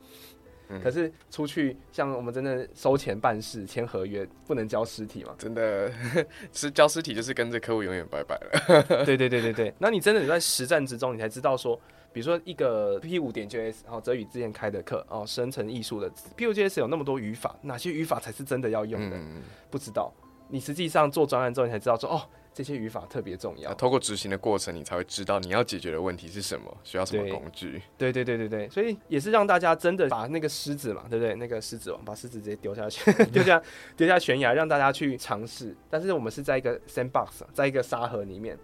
[0.84, 5.36] 可是出去像我们真的收钱办事签合约，不能交尸体嘛？
[5.38, 5.92] 真的
[6.52, 8.84] 是交尸体就是跟这客户永远拜拜了。
[9.06, 11.80] 对对对对对，那你真的在实战之中，你才知道说，
[12.12, 19.18] 比如说一个 P 五点 JS，然后泽宇之前开的课哦，生成艺术的 P 五 JS 有那么多语法，哪些语法才是真的要用的？
[19.70, 20.12] 不知道。
[20.48, 22.22] 你实际上做专案之后，你才知道说哦，
[22.56, 23.76] 这些语法特别重要要。
[23.76, 27.82] 透过执行的过程，你才会知道你要解决的问题是什么，需要什么工具。
[27.98, 31.36] 对对对对对，所以也是让大家真的把那个狮子嘛，对不对？
[31.36, 33.62] 那个狮子王把狮子直接丢下去， 丢下
[33.98, 35.76] 丢下悬崖，让大家去尝试。
[35.90, 38.58] 但是我们是在一个 sandbox，在一个沙盒里面，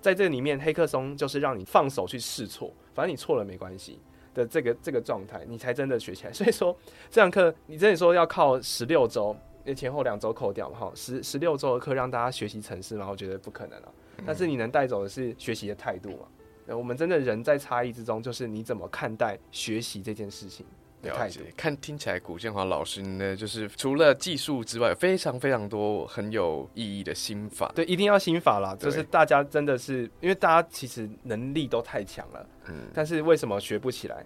[0.00, 3.98] 在这里面，黑客松就是让你放手去试错，反正你错了没关系
[4.34, 6.32] 的这个这个状态，你才真的学起来。
[6.32, 6.76] 所以说
[7.10, 9.36] 这堂课你真的说要靠十六周，
[9.74, 13.88] 前后两周扣掉嘛，哈，十十六周的课让大家学习城市嘛，我觉得不可能啊。
[14.26, 16.26] 但是你能带走的是学习的态度嘛。
[16.66, 20.64] 呃我们真的人在差异之中，就是你怎么看待学习这件事情
[21.02, 27.72] 的了解态度。，看听起来古建华老师呢，就是除了技术之外，非常非常多很有意义的心法。
[27.74, 34.24] 对，一定要心法啦，就是大家真的是，因为大家其实能力都太强了，嗯，但是为什么学不起来？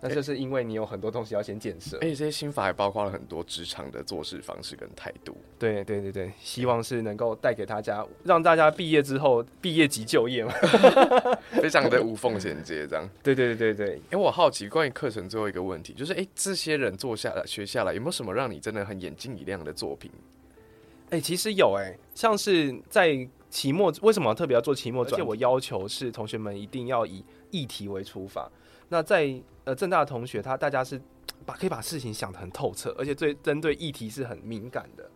[0.00, 1.96] 那就是因为你有很多东西要先建设。
[1.98, 5.36] 而且这些心法也包括了很多职场的做事方式跟态度。
[5.58, 10.52] 对对对对，希望是能够带给大家，让大家毕业之后毕业即就业嘛。
[11.60, 13.08] 非常的无缝衔接，这样。
[13.22, 20.10] 对对对对对，哎、我好奇关于课程最后一个问题，就是哎、诶这些人做下来学下来，有没有什么让你真的很眼睛一亮的作品？
[21.10, 25.14] 哎、其实有哎、像是在期末，为什么特别要做期末转？
[25.14, 28.48] 而且我要求是同学们一定要以议题为出发。
[28.90, 31.00] 那在呃正大的同学，他大家是
[31.46, 35.10] 把可以把事情想得很透彻，而且对针对议题是很敏感的。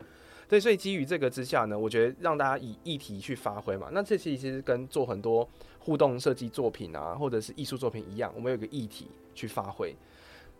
[0.49, 9.97] 对，所以基于这个之下呢，我觉得让大家以议题去发挥嘛，那这其实跟做很多互动设计作品啊，或者是艺术作品一样，我们有个议题去发挥。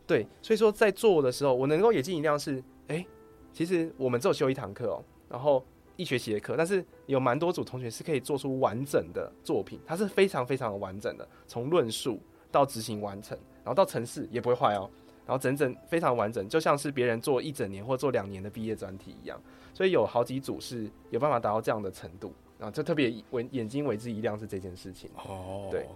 [0.07, 3.07] 对，所以说在做的时候，我能够眼睛一亮是，哎、
[3.53, 5.65] 其实我们只有修一堂课哦，然后
[5.97, 12.19] 一学期的课，但是有蛮多组同学是可以做出完整的作品，它是非常非常的完整的，从论述
[12.55, 14.89] 到执行完成，然后到城市也不会坏哦，
[15.27, 19.41] 然后整整非常完整，就像是别人做一整年或做两年的毕业专题一样，
[19.75, 25.11] 所以有好几组是有办法达到这样的程度，啊，就特别为眼睛为之一亮是这件事情。
[25.17, 25.87] 哦对，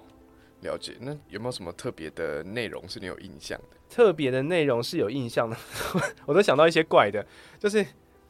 [0.63, 0.97] 了解。
[1.01, 3.77] 那有没有什么特别的内容是你有印象的？
[3.89, 5.57] 特别的内容是有印象的，
[6.27, 7.25] 我都想到一些怪的，
[7.59, 7.87] 就是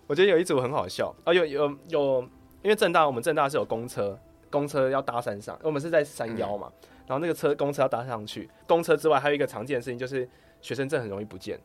[0.06, 2.20] 我觉得有一组很好笑啊，有有有，
[2.62, 4.18] 因为正大我们正大是有公车，
[4.50, 6.70] 公车要搭山上，我们是在山腰嘛，
[7.08, 10.28] 然后那个车公车要搭上去，公车之外还有一个常见的事情就是
[10.60, 11.58] 学生证很容易不见，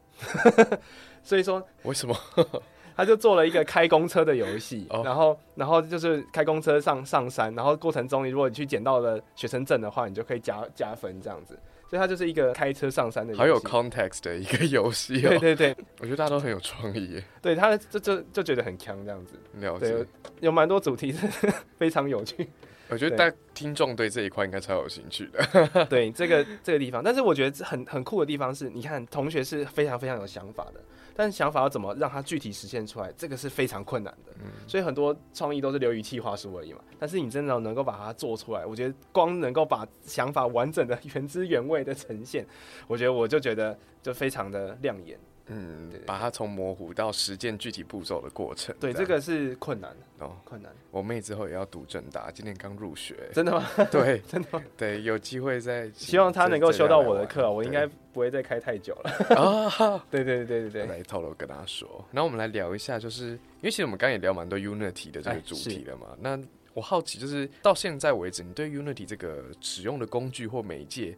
[1.21, 2.15] 所以说为什么？
[2.95, 11.57] 他就做了一个开公车的游戏，哦然后然后就是开公车上上山，然后过程中你如果你去捡到了学生证的话，你就可以加加分这样子，
[11.89, 15.29] 所以它就是一个开车上山的游戏，好有 context 的一个游戏哦。
[15.29, 17.19] 对对对我觉得大家都很有创意。
[17.41, 20.05] 对，他就就就觉得很强这样子，了对解。，
[20.41, 21.25] 有蛮多主题是
[21.79, 22.47] 非常有趣，
[22.89, 25.85] 我觉得对大听众对这一块应该超有兴趣的。
[25.89, 30.81] 对这个这个地方，但是我觉得很很酷的地方是，你看同学是非常非常有想法的，
[31.15, 34.33] 但是想法要怎么让它具体实现出来，这个是非常困难的。
[34.67, 36.79] 所以很多创意都是流于计划书而已嘛。
[36.99, 42.45] 但是你真的能够把它做出来，我觉得光能够把想法完整的 原汁原味的呈现，
[42.87, 45.17] 我觉得我就觉得就非常的亮眼。
[45.47, 48.73] 嗯，把它从模糊到实践具体步骤的过程。
[48.79, 53.15] 对，这个是困难，哦，困难，我妹之后也要读正大，今年刚入学。
[53.33, 53.67] 真的吗？
[53.91, 54.63] 对 真的吗？
[54.77, 59.11] 对，有机会再希望她能够修到我的课，我应该不会再开太久了。
[59.35, 60.05] 啊。
[60.09, 60.85] 对对对对对。
[60.85, 66.15] 来透露跟她说，那我们来聊一下，就是因为其实我们刚刚也聊蛮多 Unity 的这个主题了嘛。
[66.19, 66.39] 那
[66.73, 71.15] 我好奇，就是到现在为止，你对 Unity 这个使用的工具或媒介，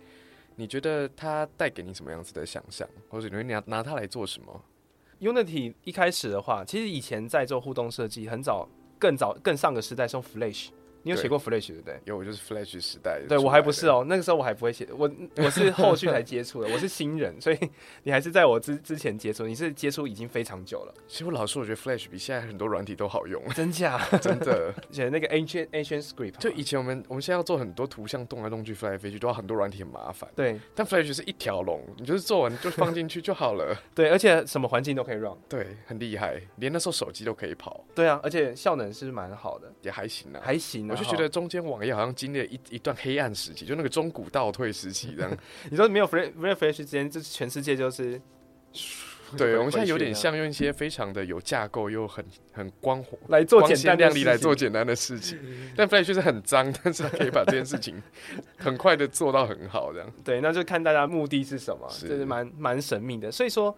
[0.55, 4.63] 你觉得它带给你什么样子的想象，或者你会拿拿它来做什么
[5.19, 8.67] ？Unity 一开始的话，其实以前在做互动设计，很早、
[8.99, 10.69] 更早、更上个时代是用 Flash。
[11.05, 11.99] 你有写过 Flash 对不对？
[12.05, 13.87] 有，我就是 Flash 时代的，对我还不是。
[13.87, 17.57] 哦，那个时候我还不会写，我我是后续才接触的，我是新人，所以
[18.03, 23.97] 你还是在我之之前接触，你是接触已经非常久了，其实我老实说，我觉得 Flash 比现在很多软体都好用，真假？
[24.19, 24.73] 真的。
[24.89, 30.27] 写那个 Ancient Ancient Script，就以前我们我们现在要做很多图像动来动去、飞来飞去，都要很多软体很麻烦。
[30.35, 33.77] 对但 Flash 是一条龙，你就是做完就放进去就好了。
[33.93, 40.39] 对，而且什么环境都可以 run，对，很厉害，连那时候手机都可以跑，对啊，而且效能是蛮好的，也还行啊。
[40.43, 40.94] 还行啊。
[40.95, 45.37] 我就觉得中间网页好像经历了一一段黑暗时期，就那个中古倒退时期这样。
[45.69, 48.21] 你说没有 Flash Flash 之间，这全世界就是。
[49.35, 55.37] 对，我们现在有点像用一些非常的有架构又很很光滑、来做简单亮丽来做简单的事情。
[55.75, 57.99] 但 Flash 是很脏，但是它可以把这件事情
[58.55, 60.07] 很快的做到很好，这样。
[60.23, 63.31] 对，那就看大家目的是什么，是这是蛮蛮神秘的。
[63.31, 63.75] 所以说，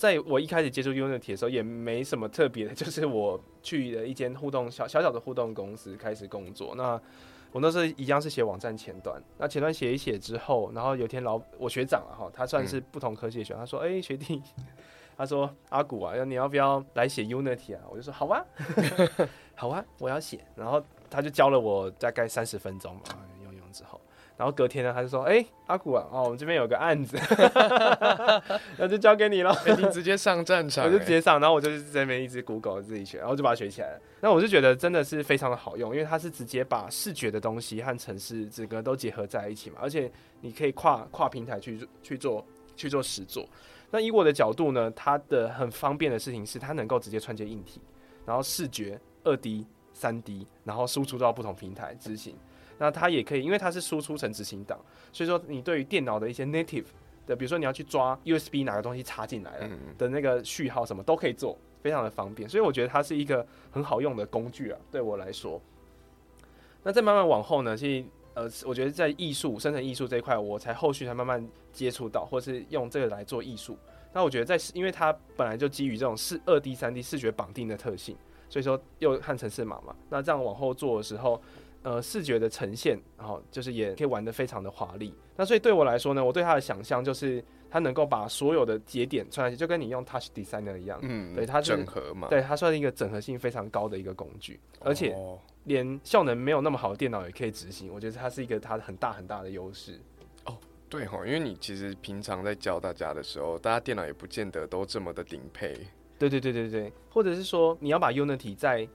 [0.00, 6.74] 在我一开始接触 Unity 的时候，也没什么特别的， 就是我去了一间互动小小小的互动公司开始工作。
[6.74, 6.98] 那
[7.52, 14.40] 我那时候一样是写网站前端，那前端写一写之后，然后有一天老我学长啊哈，他算是不同科系的学长，他说：“哎、学弟。”
[15.18, 18.42] 他说：“阿古啊，你要不要来写 Unity 啊？”我就说：“好啊，
[19.54, 24.00] 好啊，我要写。”然后他就教了我大概三十分钟吧，用用之后。
[24.40, 27.14] 然后隔天呢，他就说：“哎、阿古啊，哦，我们这边有个案子，
[28.78, 29.52] 那就交给你了。
[29.66, 34.00] 哎你直接上战场、 我就哎直接上，然后我就是在那边一直 Google 自己学，然后就把它学起来了。
[34.18, 42.42] 那我就觉得真的是非常的好用，因为它是直接把视觉的东西和城市整个都结合在一起嘛，而且你可以跨跨平台去去做
[42.74, 43.46] 去做实做。
[43.90, 47.78] 那以我的角度呢，它的很方便的事情是它能够直接串接硬体，
[48.24, 52.34] 然后视觉二 D、三 D，然后输出到不同平台执行。
[52.80, 54.80] 那它也可以，因为它是输出成执行档，
[55.12, 56.86] 所以说你对于电脑的一些 native
[57.26, 65.60] 的，比如说你要去抓 USB 哪个东西插进来了，嗯，的那个序号什么都可以做，非常的方便，所以我觉得它是一个很好用的工具啊，对我来说。
[66.82, 73.76] 那再慢慢往后呢，其实呃，我觉得在艺术、生成艺术这一块，我才后续才慢慢接触到，或是用这个来做艺术。
[74.14, 78.16] 那我觉得在，因为它本来就基于这种视二 D、三 D 视觉绑定的特性，
[78.48, 81.40] 所以说又看城市码嘛，那这样往后做的时候，
[81.82, 85.14] 呃，视觉的呈现，然后就是也可以玩得非常的华丽。
[85.36, 90.98] 那所以对我来说呢，我对它的想象就是它能够把所有的节点串在一起，就跟你用 Touch Designer 一样。
[91.02, 97.92] 嗯，对它是整合嘛，对，它算是一个整合性非常高的一个工具，而且哦连效能没有那么好的电脑也可以执行。
[97.92, 99.98] 我觉得它是一个它很大很大的优势。
[100.90, 105.72] 对吼，因为你其实平常在教大家的时候，大家电脑也不见得都这么的顶配。
[106.18, 108.88] 对对对对对，或者是说你要把 Unity 在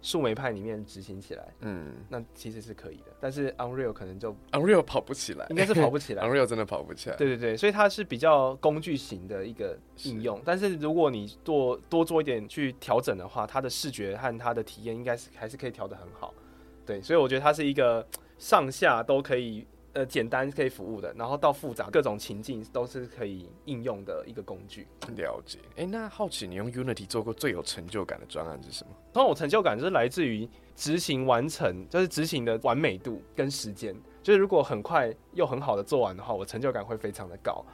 [0.00, 3.06] 数媒派里面执行起来，嗯那其实是可以的。
[3.20, 6.22] 但是 Unreal 可能就，Unreal 跑不起来，应该是跑不起来。
[6.26, 7.16] Unreal 真的跑不起来。
[7.16, 16.32] 对对对，所以它是比较工具型的一个应用，但是如果你做多做一点去调整的话，它的视觉和它的体验应该是还是可以调得很好。
[16.86, 18.06] 对，所以我觉得它是一个
[18.38, 19.66] 上下都可以
[19.98, 24.86] 呃简单可以服务的，然后到复杂各种情境都是可以应用的一个工具。
[25.16, 25.58] 了解。
[25.74, 28.90] 哎、那好奇你用 Unity 做过最有成就感的专案是什么？
[29.12, 33.92] 通常我成就感就是来自于执行完成，就是执行的完美度跟时间。
[34.22, 37.64] 就是如果很快又很好的做完的话，我成就感会非常的高。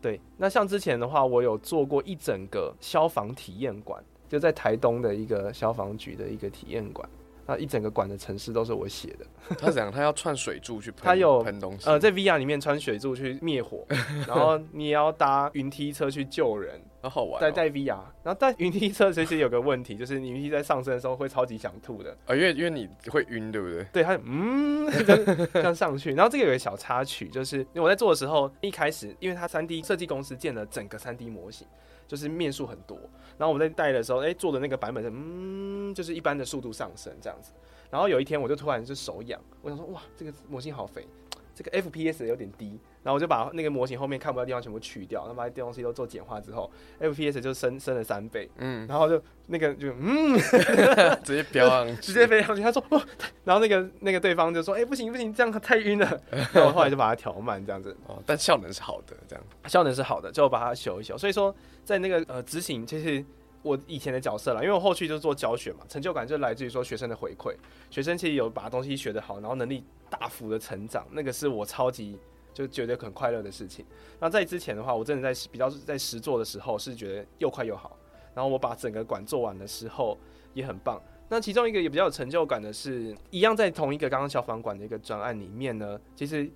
[0.00, 7.08] 对，那像之前的话，我有做过一整个消防体验馆，就在台东的一个消防局的一个体验馆。
[7.46, 9.26] 那一整个馆的城市都是我写的。
[9.58, 11.88] 他讲他要串水柱去喷，他有喷东西。
[11.88, 13.84] 呃，在 VR 里面穿水柱去灭火，
[14.26, 17.40] 然后你也要搭云梯车去救人， 好好玩、哦。
[17.40, 17.98] 在在 VR。
[18.22, 22.16] 然后但云梯车其实有个问题，就是你云梯在上升的时候会超级想吐的。
[22.26, 23.84] 呃，因为因为你会晕，对不对？
[23.92, 31.66] 对，他嗯这样这样上去，然后这个有个小插曲，就是因为我在做的时候，一开始因为他三 D 设计公司建了整个三 D 模型，
[32.12, 32.98] 就是面数很多，
[33.38, 37.52] 然后我在带的时候，哎、做的那个版本是嗯，就是一般的速度上升这样子，
[37.90, 41.08] 然后有一天我就突然就手痒，我想说哇，这个模型好肥，
[41.54, 50.38] 这个 FPS 有点低，然后我就把那个模型后面看不到地方全部去掉，然后把这东西都做简化之后，FPS 就升升了三倍，嗯，然后就那个就嗯。
[51.22, 52.62] 直接飙上去， 直接飞上去。
[52.62, 53.02] 他说，哦，
[53.44, 56.20] 然后那个那个对方就说，哎、不行不行，这样太晕了。
[56.52, 59.44] 然后后来就把它调慢，这样子哦，但效能是好的，这样。
[59.66, 61.16] 效能是好的，就把它修一修。
[61.16, 63.24] 所以说，在那个呃执行，其实
[63.62, 67.54] 我以前的角色啦，因为我后续就是做教学嘛，成就感就来自于说学生的回馈，
[67.90, 72.18] 学生其实有把东西学得好，然后能力大幅的成长，那个是我超级。
[72.54, 73.82] 就觉得很快乐的事情。
[74.20, 77.96] 那在之前的话，我真的在比较在实做的时候是觉得又快又好。
[78.34, 80.18] 然后我把整个馆做完的时候
[80.52, 81.00] 也很棒。
[81.30, 86.46] 那其中一个也比较有成就感的是，一样在同一个刚刚消防馆的一个专案里面呢，其实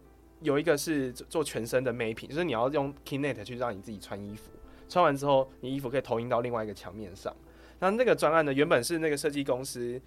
[0.43, 4.51] 有一个是做全身的 m a p i n g 就是你要用 Kinet 去让你自己穿衣服，
[4.89, 7.35] 穿完之后你衣服可以投影到另外一个墙面上。
[7.79, 10.01] 那那个专案呢，原本是那个设计公司。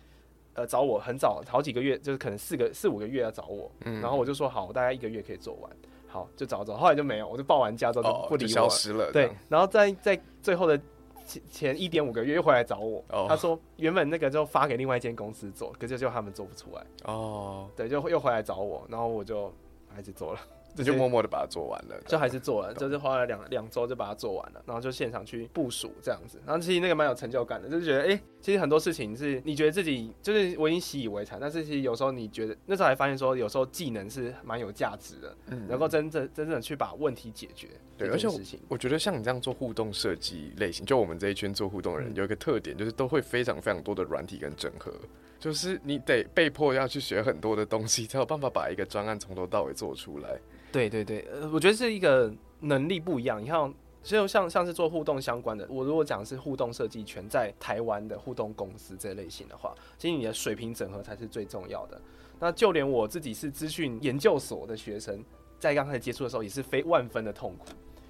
[0.56, 4.02] 呃，找我很早，好几个月，就是可能四个四五个月要找我，嗯。
[4.02, 5.72] 然后我就说好，我大概一个月可以做完，
[6.08, 9.10] 好就找找，后来就没有，我就报完价之后哦就不理消失了。
[9.12, 10.78] 对，然后在在最后的
[11.24, 13.28] 前前一点五个月又回来找我，哦。
[13.30, 19.54] 他说原本那个就发给另外一间公司做，可是就他们做不出来，哦，对，就又回来找我，然后我就
[19.94, 20.40] 还是做了，
[20.76, 21.96] 你就默默的把它做完了。
[22.06, 37.68] 就还是做了，就是花了两两周就把它做完了，然后就现场去部署这样子，然后其实那个蛮有成就感的，就是觉得哎、诶其实很多事情是你觉得自己就是我已经习以为常，但是其实有时候你觉得那时候还发现说，有时候技能是蛮有价值的，嗯能够真正真正的去把问题解决
[37.98, 38.60] 对这件事情。
[38.70, 44.94] 我觉得像你这样做互动设计类型，就我们这一圈做互动的人，嗯有一个特点，就是都会非常非常多的软体跟整合，
[45.38, 50.40] 就是你得被迫要去学很多的东西，才有办法把一个专案从头到尾做出来。
[50.72, 52.32] 对对对，呃，我觉得是一个
[52.62, 53.42] 能力不一样。
[53.44, 62.00] 你看，就像像是做互动相关的，我如果讲是互动设计全在台湾的互动公司这类型的话，其实你的水平整合才是最重要的。
[62.40, 65.24] 那就连我自己是资讯研究所的学生，
[65.60, 67.66] 在刚开始接触的时候也是非万分的痛苦，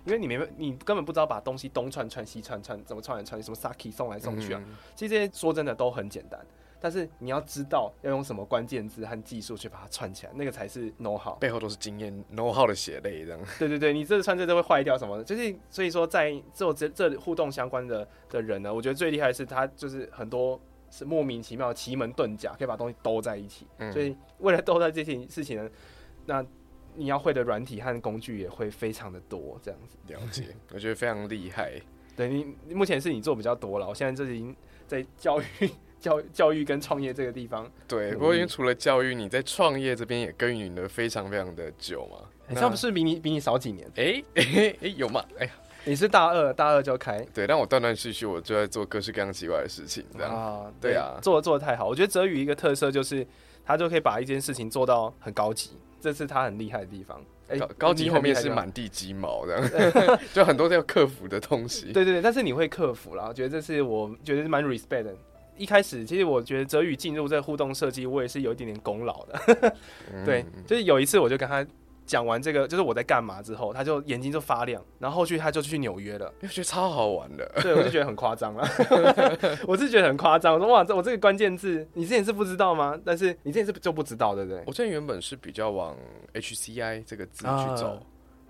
[0.06, 4.64] 因为你没你根本不知道把东西东串串西串串怎么串来串去，什么 Saki 送来送去啊，
[4.96, 6.40] 其实这些说真的都很简单，
[6.80, 11.36] 但是你要知道要用什么关键字和技术去把它串起来，那个才是 know how。
[11.36, 13.40] 背后都是经验 know how 的血泪，这样。
[13.58, 20.60] 对对对，你这串这都会坏掉什么的，就是所以说在做这这互动相关的的人呢，我觉得最厉害的是他就是很多
[20.90, 23.68] 是莫名其妙奇门遁甲，可以把东西兜在一起。
[23.78, 25.70] 嗯所以为了兜在这件事情呢，
[26.26, 26.46] 那
[26.96, 29.98] 你要会的软体和工具也会非常的多，这样子。
[30.08, 31.74] 了解，我觉得非常厉害。
[32.16, 34.56] 对你你目前是你做比较多了，我现在这已经
[34.88, 35.46] 在教育
[36.00, 42.18] 教教育跟创业这个地方，对，努不过因为除了教育，你在创业这边也耕耘了非常非常的久嘛。
[42.48, 45.24] 好像不是比你比你少几年，哎哎哎有吗？
[45.38, 45.52] 哎呀，
[45.86, 47.20] 你是大二大二就开。
[47.34, 50.36] 对，但我断断续续我就在做各式各样奇怪的事情，这样。
[50.36, 51.88] 啊，对啊做的做的太好。
[51.88, 53.26] 我觉得泽宇一个特色就是，
[53.64, 57.22] 他就可以把一件事情做到很高级，这是他很厉害的地方。
[57.50, 61.92] 哎高高级后面是满地鸡毛这样， 就很多要克服的东西。
[61.92, 65.16] 对对对，但是你会克服啦，我觉得这是我觉得是蛮 respect 的。
[65.60, 69.76] 一开始其实我觉得泽宇进入这个互动设计，我也是有一点点功劳的。
[70.12, 71.66] 嗯对，就是有一次我就跟他
[72.06, 76.26] 讲完这个，就是我在干嘛之后，他就眼睛就发亮，然后后续他就去纽约了。
[76.42, 77.46] 因为觉得超好玩的。
[77.62, 78.68] 对，我就觉得很夸张了，
[79.68, 80.56] 我是觉得很夸张。
[80.56, 83.00] 我说哇，这我这个关键字你之前是不知道吗？
[83.06, 84.64] 但是你之前是就不知道，对不对？
[84.66, 85.96] 我之前原本是比较往
[86.34, 88.02] HCI 这个字去啊走，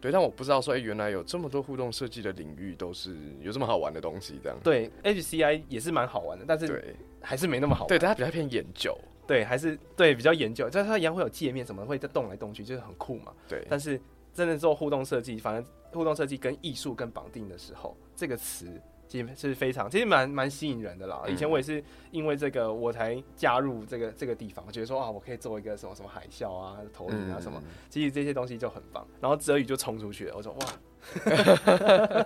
[0.02, 4.58] 对，但我不知道说，哎、原来有这么多互动设计的领域都是有这么好玩的东西，这样。
[4.64, 7.88] 对，HCI 也是蛮好玩的，但是对还是没那么好玩。
[7.88, 8.98] 对，但它比较偏研究。
[9.28, 13.32] 对，还是对比较研究，但是它一样会有界面什么会在动来动去，就是很酷嘛。
[13.48, 14.00] 对，但是
[14.34, 21.22] 真的做互动设计，反正互动设计跟艺术更绑定的时候，这个词其实是非常，其实蛮蛮吸引人的啦。
[21.26, 29.06] 嗯以前我也是因为这个我才加入这个这个地方，我觉得说啊，我可以做一个什么什么海啸啊、投影啊什么，嗯其实这些东西就很棒。
[29.20, 32.26] 然后泽宇就冲出去了，我说哇，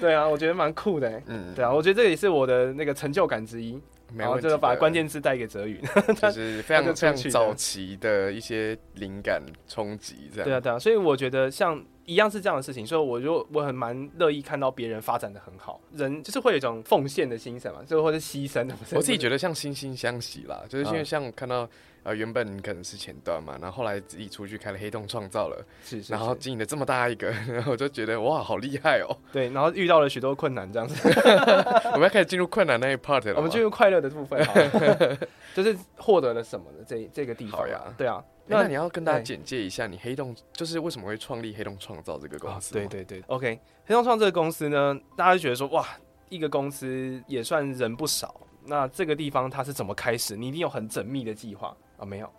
[0.00, 1.22] 对啊，我觉得蛮酷的欸。
[1.26, 3.78] 嗯，对啊，我觉得这也是我的那个成就感之一。
[4.16, 4.40] 然后。
[4.40, 5.80] 就把关键字带给泽宇。
[6.20, 10.44] 就是 非常非常早期的一些灵感冲击，这样。
[10.44, 18.74] 对啊，对啊，所以我觉得像一样是这样的事情，所以我就我很蛮乐意看到别人发展的很好，人就是会有一种奉献的精神嘛，就或者牺牲的。
[18.92, 21.68] 我自己觉得得像惺惺相惜啦，就是因为啊像看到
[22.04, 29.16] 呃原本可能是前端嘛，然后后来自己出去开了黑洞创造了，是是，然后经营了这么大一个， 然后我就觉得哇好厉害哦！
[29.32, 31.08] 对，然后遇到了许多困难，这样子，
[31.92, 34.40] 我们要开始进入困难那一 part 了，我们进入快乐的部分，
[35.54, 45.86] 就是获得了什么的这这个地方好呀对啊，欸那你要跟大家简介一下，你黑洞就是为什么会创立黑洞创造这个公啊司、对，对对，OK，黑洞创这个公司呢，大家就觉得说哇，
[46.28, 48.42] 一个公司也算人不少。
[48.66, 50.34] 那这个地方它是怎么开始？
[50.36, 52.04] 你一定有很缜密的计划啊？
[52.04, 52.30] 没有，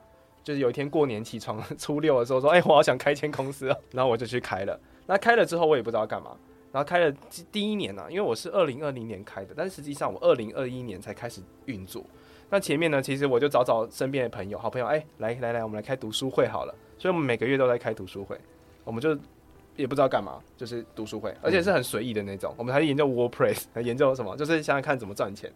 [0.44, 4.80] 就是有一天过年起床 初六的时候说，哎、我好想开一间公司，然后我就去开了。
[5.08, 6.36] 那开了之后我也不知道干嘛，
[6.72, 7.12] 然后开了
[7.52, 12.04] 第一年呢、因为我是二零二零年开的，但实际上我二零二一年才开始运作。
[12.50, 16.76] 那前面呢，其实我就找找身边的朋友、好朋友，哎、来来来，我们来开读书会好了。
[16.98, 18.40] 所以我们每个月都在开读书会，
[18.84, 19.18] 我们就
[19.76, 22.54] 也不知道干嘛，就是读书会，而且是很随意的那种。
[22.56, 25.52] 我们还研究 WordPress，还 研究什么，就是想想看怎么赚钱。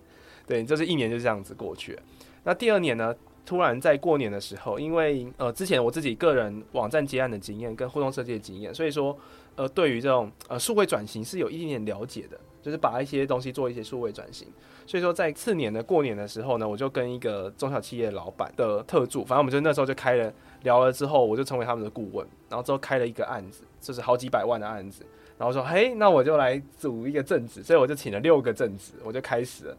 [0.46, 1.98] 对，就是一年就这样子过去。
[2.44, 3.16] 那第二年呢，
[3.50, 9.18] 突然在过年的时候，因为呃之前我自己个人网站接案的经验跟互动设计的经验，所以说
[9.56, 14.48] 呃对于这种呃数位转型是有一点点了解的，就是把一些东西做一些数位转型。
[14.86, 20.32] 所以说在次年的过年的时候呢，我就跟一个中小企业老板的特助，反正我们就那时候就开了
[20.62, 25.04] 聊了之后，我就成为他们的顾问，然后之后开了一个案子，就是好几百万的案子。
[25.40, 29.78] 然后说，嘿，那我就来组一个正职，所以我就请了六个正职，我就开始了，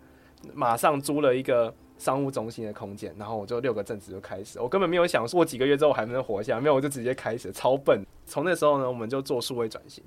[0.55, 8.03] 马上租了一个商务中心的空间，然后我就六个正职就开始，我根本没有想说我几个月之后还能活下来，没有，我就直接开始，超笨。
[8.25, 10.03] 从那时候呢，我们就做数位转型，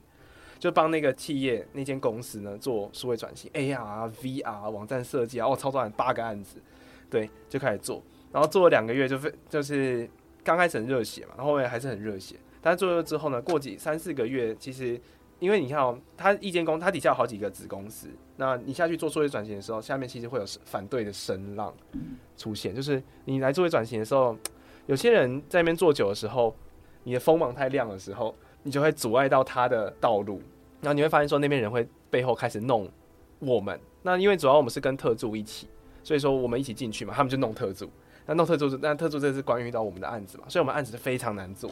[0.57, 6.57] 就帮那个企业那间公司呢做数位转型，AR、VR、网站设计啊，哦，超多案八个案子，
[7.11, 10.09] 对，就开始做，然后做了两个月就非就是
[10.43, 14.99] 刚开始很热血嘛，然后后面还是很热血，但是做了之后呢，过几三四个月，其实
[15.43, 21.73] 因为你看哦，它一间公，它底下有好几个子公司，那你下去做作业转型的时候，下面其实会有反对的声浪
[22.37, 24.37] 出现，就是你来做业转型的时候，
[24.85, 26.55] 有些人在那边做久的时候，
[27.03, 28.33] 你的锋芒太亮的时候，
[28.63, 30.41] 你就会阻碍到他的道路，
[30.79, 32.89] 然后你会发现说那边人会背后开始弄
[33.39, 35.67] 我们，那因为主要我们是跟特助一起，
[36.05, 37.89] 所以说我们一起进去嘛，他们就弄特助，
[38.25, 41.69] 那弄特助，那特助这是关于到我们的案子嘛，所以我们案子是非常难做，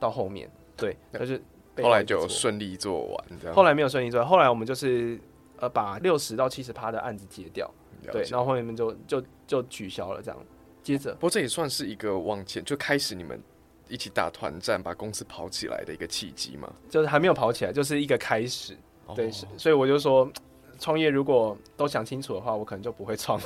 [0.00, 0.50] 到后面。
[0.76, 1.40] 对，就是
[1.82, 3.54] 后来就顺利做完，这样。
[3.54, 5.18] 后来没有顺利做完，后来我们就是
[5.58, 7.70] 呃把六十到七十趴的案子结掉，
[8.12, 10.38] 对，然后后面就就就取消了这样。
[10.82, 13.40] 接着不过这也算是一个往前就开始你们
[13.88, 16.70] 一起打团战，把公司跑起来的一个契机嘛。
[16.90, 18.76] 就是还没有跑起来，就是一个开始，
[19.16, 20.30] 对，所以我就说，
[20.78, 23.40] 创业如果都想清楚的话，我可能就不会创。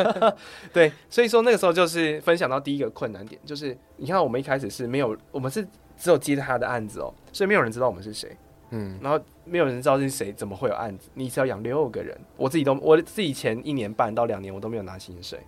[0.72, 8.36] 对，所以说那个时候就是分享到第一个困难点，就是你看我们一开始是没有，我们是只有接他的案子哦，所以没有人知道我们是谁，
[8.70, 11.08] 嗯，然后没有人知道是谁，怎么会有案子？
[11.14, 15.40] 你只要养六个人，我自己都我自己前一年半到两年我都没有拿薪水，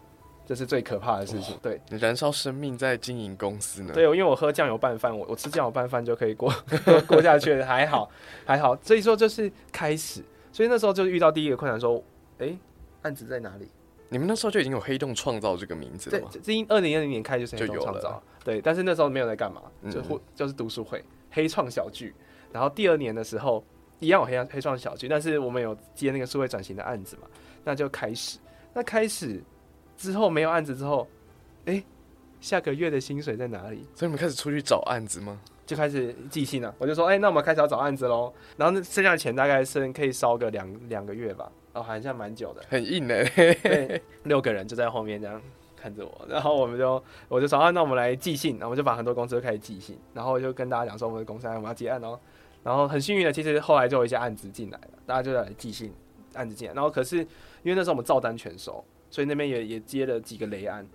[0.47, 1.57] 这是最可怕的事情。
[1.61, 3.93] 对你燃烧生命在经营公司呢？
[3.93, 6.53] 对，因为我喝酱油拌饭，我我吃酱油拌饭就可以过
[7.07, 8.11] 过下去，还好
[8.45, 8.77] 还好。
[8.83, 10.23] 所以说就是开始，
[10.53, 12.03] 所以那时候就遇到第一个困难，说，
[12.39, 12.57] 哎，
[13.03, 13.69] 案子在哪里？
[14.09, 22.15] 你们那时候就已经有黑洞创造这个名字了对吗？，这二零二零年开就是黑就有了洞创造，对，但是那时候没有在干嘛，嗯就或就是读书会黑创小聚，
[22.53, 23.63] 然后第二年的时候
[24.01, 27.23] 一样有黑黑创小聚，但是我们有接那个数位转型的案子嘛，
[27.65, 28.39] 那就开始，
[28.73, 29.43] 那开始
[29.97, 31.07] 之后没有案子之后，
[31.67, 31.83] 哎，
[32.41, 33.87] 下个月的薪水在哪里？
[33.95, 35.41] 所以你们开始出去找案子吗？
[35.67, 38.33] 就开始寄信了，我就说，哎、那我们开始要找案子喽。
[38.57, 42.63] 然后那剩下的钱大概是可以烧个两两个月吧，哦，好像蛮久的。
[42.69, 43.25] 很硬哎、
[43.63, 45.41] 对，六个人就在后面这样
[45.77, 52.19] 看着我，然后我们就我就说啊，那我们来寄信，然后我们就把很多公司都开始寄信，然后就跟大家讲说我们的公司我们要接案哦。
[52.65, 55.93] 然后很幸运的，其实后来就有一些案子进来了，大家就在寄信，
[56.35, 56.75] 案子进来。
[56.75, 57.27] 然后可是因
[57.67, 60.87] 为那时候我们照单全收，所以那边也也接了几个雷案，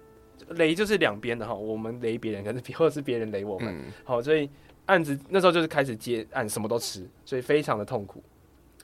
[0.49, 3.73] 雷就是两边的哈，我们雷别人，可是别或者是别人雷我们。
[3.73, 4.47] 嗯，好，所以
[4.85, 8.21] 案子那时候就是开始接案，什么都吃，所以非常的痛苦，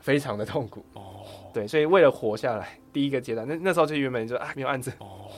[0.10, 0.84] 非常的痛苦。
[0.94, 1.22] 哦，
[1.54, 4.92] 对，所以为了活下来，第一个阶段，那那时候就原本就啊没有案子，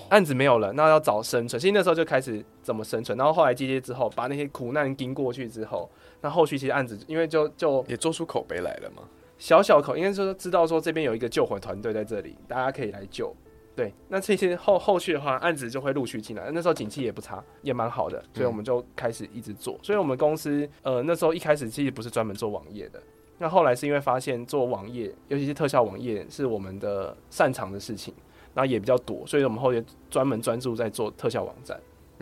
[0.08, 1.60] 案子没有了，那要找生存。
[1.60, 5.90] 其实那时候就开始怎么生存，然后后来接接之后，把那些苦难经过去之后，
[6.22, 9.04] 那后续其实案子因为就就也做出口碑来了嘛。
[9.38, 13.36] 小小口，应该说知道说这边有一个救火团队在这里，大家可以来救。
[13.76, 16.50] 对，那这些后后续的话，案子就会陆续进来。
[16.54, 19.78] 那时候景气也不差，也蛮好的，所以我们就开始一直做。
[19.82, 23.02] 所以我们公司呃那时候一开始其实不是专门做网页的，
[23.42, 28.14] 那后来是因为发现做网页，尤其是特效网页是我们的擅长的事情，
[28.54, 31.76] 然后也比较多，所以我们后来专门专注在做特效网站。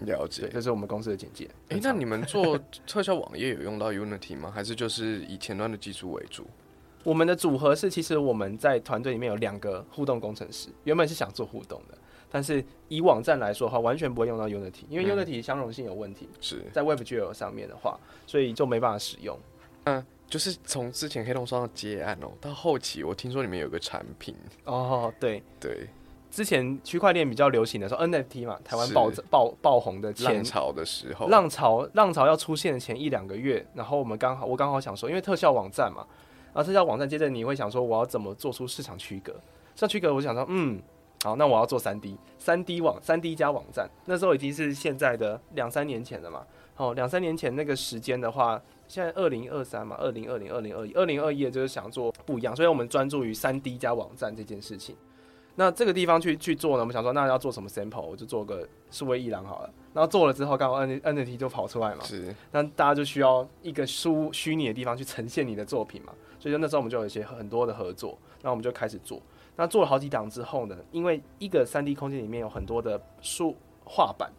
[0.05, 0.47] 了解，。
[0.47, 1.45] 这是我们公司的简介。
[1.67, 2.57] 哎、那你们做
[2.88, 4.49] 特效网页有用到 Unity 吗？
[4.49, 6.47] 还是就是以前端的技术为主？
[7.03, 11.97] 我们的组合是，其实我们在团队里面有两个互动工程师，原本是想做互动的，
[12.32, 19.38] 但是以网站来说的话，完全不会用到 Unity，因为嗯 Unity 相容性有问题，是，在 WebGL 上面的话，所以就没办法使用。
[19.86, 25.88] 嗯，就是从之前黑洞双接案哦，到后期我听说你们有个产品，哦，对，对，
[26.30, 36.06] 之前区块链比较流行的时候，NFT 嘛，台湾爆爆爆红的前浪潮的时候，浪潮浪潮要出现的前一两个月，然后我们刚好我刚好想说，因为特效网站嘛，
[36.54, 39.34] 然后特效网站接着你会想说，我要怎么做出市场区隔？
[39.74, 40.80] 市场区隔，我想说，嗯，
[41.24, 46.46] 好，那我要做三 D，三 D 网三 D 加网站，那时候已经是现在的两三年前了嘛。
[46.78, 54.96] 哦，两三年前那个时间的话，现在二零二三嘛，二零二零、二零二一、二零二一就是想做不一样，所以我们专注于三 D 加网站这件事情。
[55.56, 59.70] 那这个地方去去做呢，我们想说，那要做什么 sample，我就做个数位一览好了。
[59.94, 69.22] 然后做了之后，刚好 N NFT 就跑出来嘛，是那大家就需要一个虚虚拟的地方去呈现你的作品嘛，所以就那时候我们就有一些很多的合作，那我们就开始做。
[69.56, 74.32] 那做了好几档之后呢，因为一个三 D 空间里面有很多的数画板，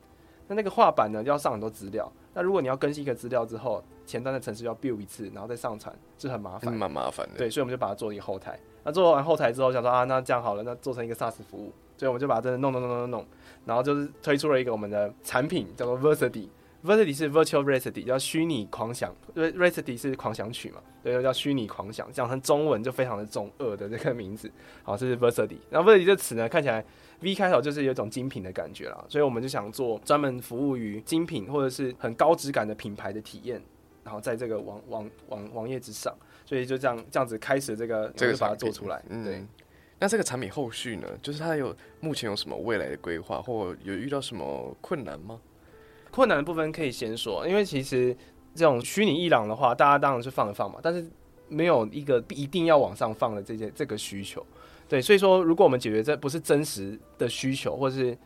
[0.49, 2.11] 那那个画板呢要上很多资料。
[2.33, 6.77] 那如果你要更新一个资料之后，前端的城市要 build 一次，然后再上传，是很麻烦嗯。
[6.77, 7.39] 蛮麻烦的。
[7.39, 8.59] 对，所以我们就把它做一个后台。
[8.83, 13.27] 那做完后台之后，想说啊，那这样好了，那做成一个 SaaS 服务，所以我们就把它真的弄弄弄弄弄弄，
[13.67, 16.49] 然后就是推出了一个我们的产品，叫做 Versity。
[16.83, 24.51] Versity 是 Virtual Rhapsody，叫虚拟狂想，因为 Rhapsody 是狂想曲嘛，对，就叫虚拟狂想，讲成中文就非常的中二的这个名字，
[24.83, 25.59] 好，这是 Versity。
[25.69, 26.83] 然后 Versity 这词呢，看起来
[27.21, 33.61] V 开头就是有一种精品的感觉啦，所以我们就想做专门服务于精品或者是很高质感的品牌的体验，
[34.05, 39.45] 然后在这个网网网网页之上，所以就这样这样子开始这个，这个把它做出来，嗯对。
[40.03, 41.07] 那这个产品后续呢？
[41.21, 45.39] 就是它有目前有什么未来的规划，或有遇到什么困难吗？
[46.11, 48.17] 困难的部分可以先说，因为其实
[48.55, 51.07] 这种虚拟伊朗的话，大家当然是放一放嘛，但是
[51.49, 54.45] 没有一个一定要往上放的这些这个需求。
[54.89, 58.17] 对，所以说如果我们解决这不是真实的需求，或是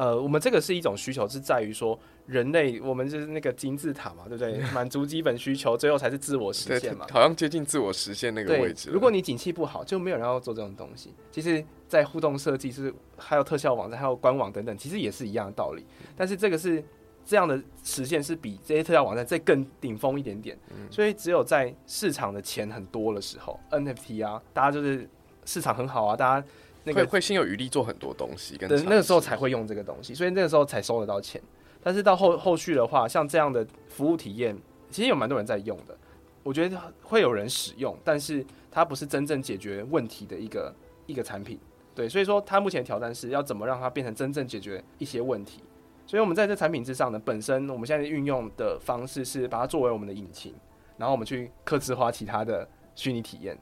[0.00, 4.58] 呃，我们这个是一种需求，是在于说人类我们就是那个金字塔嘛，对不对？
[4.72, 11.12] 满足基本需求，最后才是自我实现嘛。，好像接近自我实现那个位置，如果你景气不好，就没有人要做这种东西。
[11.30, 15.84] 其实，在互动设计是还有特效网站、还有官网等等，其实也是一样的道理。
[16.16, 16.82] 但是这个是
[17.26, 20.58] 这样的实现是比这些特效网站再更顶峰一点点。
[20.70, 25.06] 嗯所以只有在市场的钱很多的时候，NFT 啊，大家就是
[25.44, 26.46] 市场很好啊，大家
[26.90, 31.40] 那个会会心有余力做很多东西，跟那个时候才会用这个东西，所以那个时候才收得到钱。
[31.82, 34.56] 但是到后后续的话，像这样的服务体验，
[34.90, 35.96] 其实有蛮多人在用的。
[36.42, 40.74] 我觉得会有人使用，但是它不是真正解决问题的一个
[41.06, 41.58] 一个产品。
[41.94, 45.62] 对，所以说它目前挑战是要怎么让它变成真正解决一些问题。
[46.06, 50.54] 所以我们在这产品之上呢，本身我们现在运用的方式是把它作为我们的引擎，
[50.96, 53.56] 然后我们去刻制化其他的虚拟体验。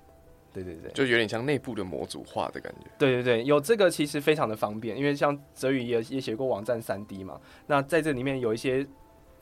[0.52, 2.86] 对对对，就有点像内部的模组化的感觉。
[2.98, 8.86] 对对对，有这个其实非常的方便，因为像泽宇也也写过网站三 D 嘛，那在这里面有一些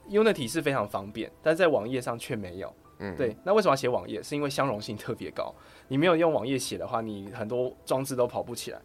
[0.09, 2.73] Unity 是非常方便，但在网页上却没有。
[2.99, 4.23] 嗯，对，那为什么要写网页？
[4.23, 5.55] 是因为相容性特别高。
[5.87, 8.81] 你没有用网页写的话，你很多装置都跑不起来。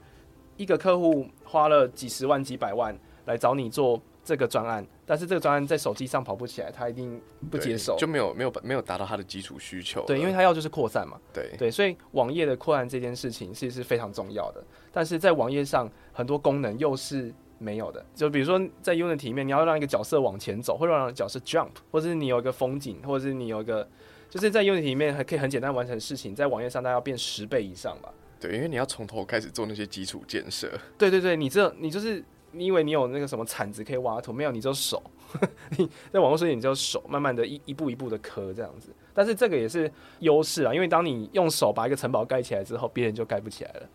[0.57, 2.93] 一个客户花了几十万、几百万
[3.26, 10.03] 来找你做这个专案，但是这个专案在手机上跑不起来，他一定不接受，就没有没有没有达到他的基础需求。
[10.05, 11.19] 对，因为他要就是扩散嘛。
[11.34, 14.63] 对对，所以网页的扩散这件事情其实是非常重要的。
[14.91, 23.88] 但是在网页上很多功能又是没有的，就比如说在 Unity 里面，你要让一个角色往前走，或者让角色 jump，或者是你有一个风景，或者是你有一个。
[24.30, 28.13] 就是在 Unity 里面还可以很简单完成事情，在网页上大概要变十倍以上吧。
[28.39, 30.72] 对，因为你要从头开始做那些基础建设。
[30.97, 35.01] 对对对，你这你就是你以为你有那个什么铲子可以挖土，没有，你就手。
[35.77, 38.89] 你在网络世界，你就手慢慢的一一步一步的磕这样子。
[39.13, 39.89] 但是这个也是
[40.19, 43.89] 优势啊，因为当你用手把一个城堡盖起来之后，别人就盖不起来了。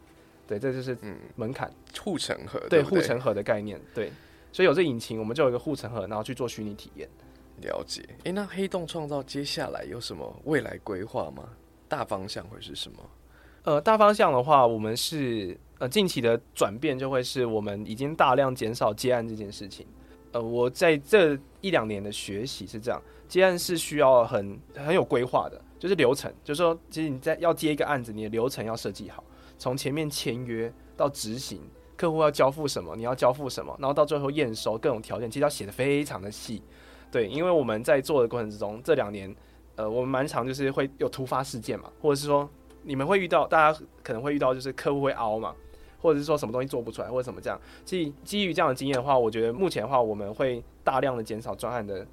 [0.47, 1.71] 对，这就是嗯门槛
[2.03, 2.59] 护城河。
[2.71, 3.81] 对护城河的概念。
[3.95, 4.11] 对，
[4.53, 7.09] 所以有这引擎，我们就有一个护城河，然后去做虚拟体验。
[7.63, 11.49] 了解，诶，那黑洞创造接下来有什么未来规划吗？
[11.89, 12.99] 大方向会是什么？
[13.65, 19.87] 呃，大方向的话，我们是呃近期的转变就会是我们已经大量减少接案这件事情。
[20.33, 29.23] 呃，我在这一两年的学习是这样，接案是需要很很有规划的，就是流程，就是说，其实你在要接一个案子，你的流程要设计好，
[29.57, 31.61] 从前面签约到执行，
[31.97, 36.63] 客户要交付什么，你要交付什么，然后到最后验收各种条件，其实要写的非常的细。
[37.11, 39.35] 对，因为我们在做的过程之中，这两年，
[39.77, 42.47] 呃，我们蛮常就是会有突发事件嘛，或者是说
[42.83, 45.55] 你们会遇到，大家可能会遇到，就是客户会凹嘛，
[46.07, 47.61] 或者是说什么东西做不出来，或者什么这样。
[47.85, 52.07] 基基于这样的经验的话，我觉得目前的话，我们会大量的减少专案的，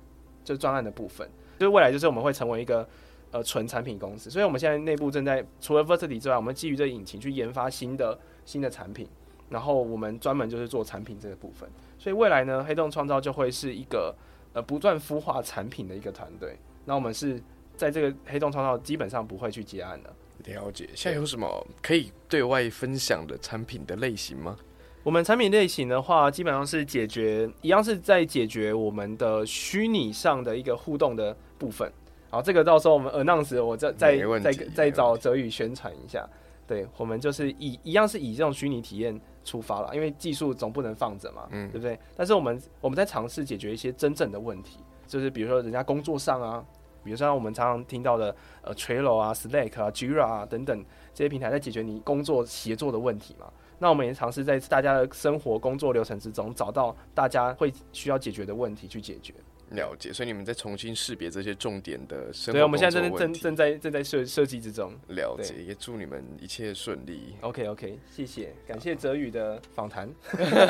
[0.44, 1.30] 就是专案的部分，
[1.60, 2.88] 就是未来就是我们会成为一个
[3.32, 4.30] 呃纯产品公司。
[4.30, 9.08] 所以我们现在内部正在除了 Verity 之外，我们基于这引擎去研发新的新的产品，
[9.50, 11.70] 然后我们专门就是做产品这个部分。
[12.00, 14.16] 所以未来呢，黑洞创造就会是一个。
[14.56, 17.42] 呃，不断孵化产品的一个团队，那我们是
[17.76, 20.14] 在这个黑洞创造基本上不会去结案的。
[20.46, 24.58] 了解，现在有什么可以对外分享的产品的类型吗？
[25.04, 31.92] 我们产品类型的话，基本上是解决一样是在解决我们的虚拟上的一个互动的部分。
[32.30, 36.28] 好，这个到时候我们 announce，我再再再再找泽宇宣传一下。
[36.66, 39.20] 对，我们就是以一样是以这种虚拟体验。
[39.46, 42.00] 出发了，因为技术总不能放着嘛，嗯，对不对？
[42.16, 46.66] 但是我们我们在尝试解决一些真正的问题，就是比如说人家工作上啊，
[47.04, 53.52] 比如像我们常常听到的呃 Trello 啊、Slack 啊、Jira 啊等等这些平台，在解决你工作协作的问题嘛。
[53.80, 59.34] 那我们也尝试在大家的生活工作流程之中，找到大家会需要解决的问题去解决。
[59.72, 62.60] 了解，所以你们在重新识别这些重点的生活。
[62.60, 64.94] 对，我们现在正正正在正在设设计之中。
[65.08, 67.36] 了解，也祝你们一切顺利。
[67.42, 70.08] OK OK，谢谢，感谢泽宇的访谈。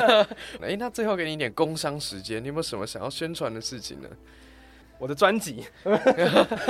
[0.62, 4.08] 哎，那最后给你一点工商时间，你有没有什么想要宣传的事情呢？
[4.98, 5.64] 我的专辑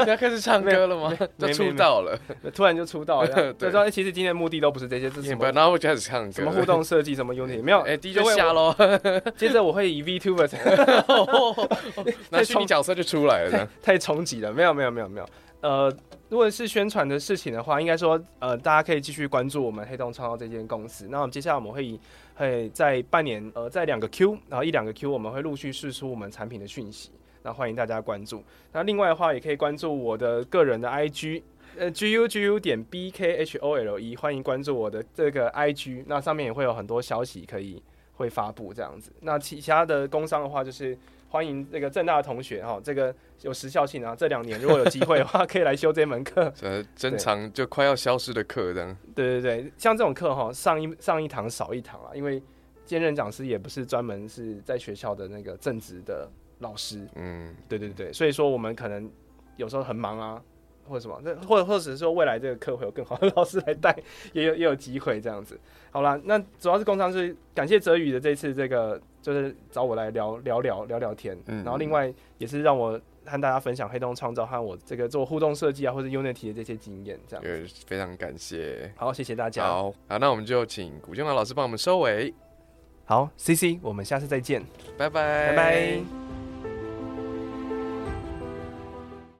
[0.06, 1.16] 要开始唱歌了吗？
[1.38, 2.18] 就出道了，
[2.54, 3.52] 突然就出道 了。
[3.52, 5.50] 对，说其实今天的目的都不是这些，这是什么？
[5.52, 7.80] 然后我开始唱歌，什么互动设计，什么 Unity 没有？
[7.86, 8.74] 哎，第一就下喽。
[9.36, 10.50] 接着我会以 VTuber，
[12.30, 14.52] 那虚拟角色就出来了，太冲击了。
[14.52, 15.26] 没有，没有，没有，没有。
[15.60, 15.90] 呃，
[16.28, 21.08] 如果是宣传的事情的话，应该说，呃，大家可以继续关注我们黑洞创造这间公司。
[21.10, 21.98] 那我们接下来我们会以
[22.34, 27.10] 会在半年，呃，在两个 Q，然后一两个 Q，我们会陆续试出我们产品的讯息。
[27.44, 28.42] 那欢迎大家关注。
[28.72, 31.42] 那另外的话，也可以关注我的个人的 IG，
[31.76, 36.04] 呃，G U G U 点 B K H O L E，欢迎关注我的这个 IG。
[36.06, 37.82] 那上面也会有很多消息可以
[38.14, 39.12] 会发布这样子。
[39.20, 40.96] 那其他的工商的话，就是
[41.28, 44.16] 欢迎那个正大的同学哈，这个有时效性啊。
[44.16, 46.50] 这两年如果有机会的话， 可以来修这门课。
[46.62, 48.96] 呃，珍藏就快要消失的课这样。
[49.14, 52.42] 对对对，像这种课哈，上一上一堂少一堂啊，因为
[52.86, 56.26] 兼任讲师也不是专门是在学校的那个正职的。
[56.64, 59.08] 老师，嗯，对对对，所以说我们可能
[59.56, 60.42] 有时候很忙啊，
[60.88, 63.96] 或者什么，那或者或者是说未来这个课会有更好的老师来带，
[64.32, 65.58] 也有也有机会这样子。
[65.90, 78.92] 好啦，那主要是工商是感谢泽宇的这次这个，就是找我来聊聊聊聊聊天，嗯，然后另外也是让我和大家分享黑洞创造和我这个做互动设计啊或者 Unity 的这些经验，这样，也非常感谢。
[78.96, 79.64] 好，谢谢大家。
[79.64, 82.34] 好，好，那我们就请古建华老师帮我们收尾。
[83.06, 84.62] 好，C C，我们下次再见，
[84.98, 86.43] 拜拜，拜拜。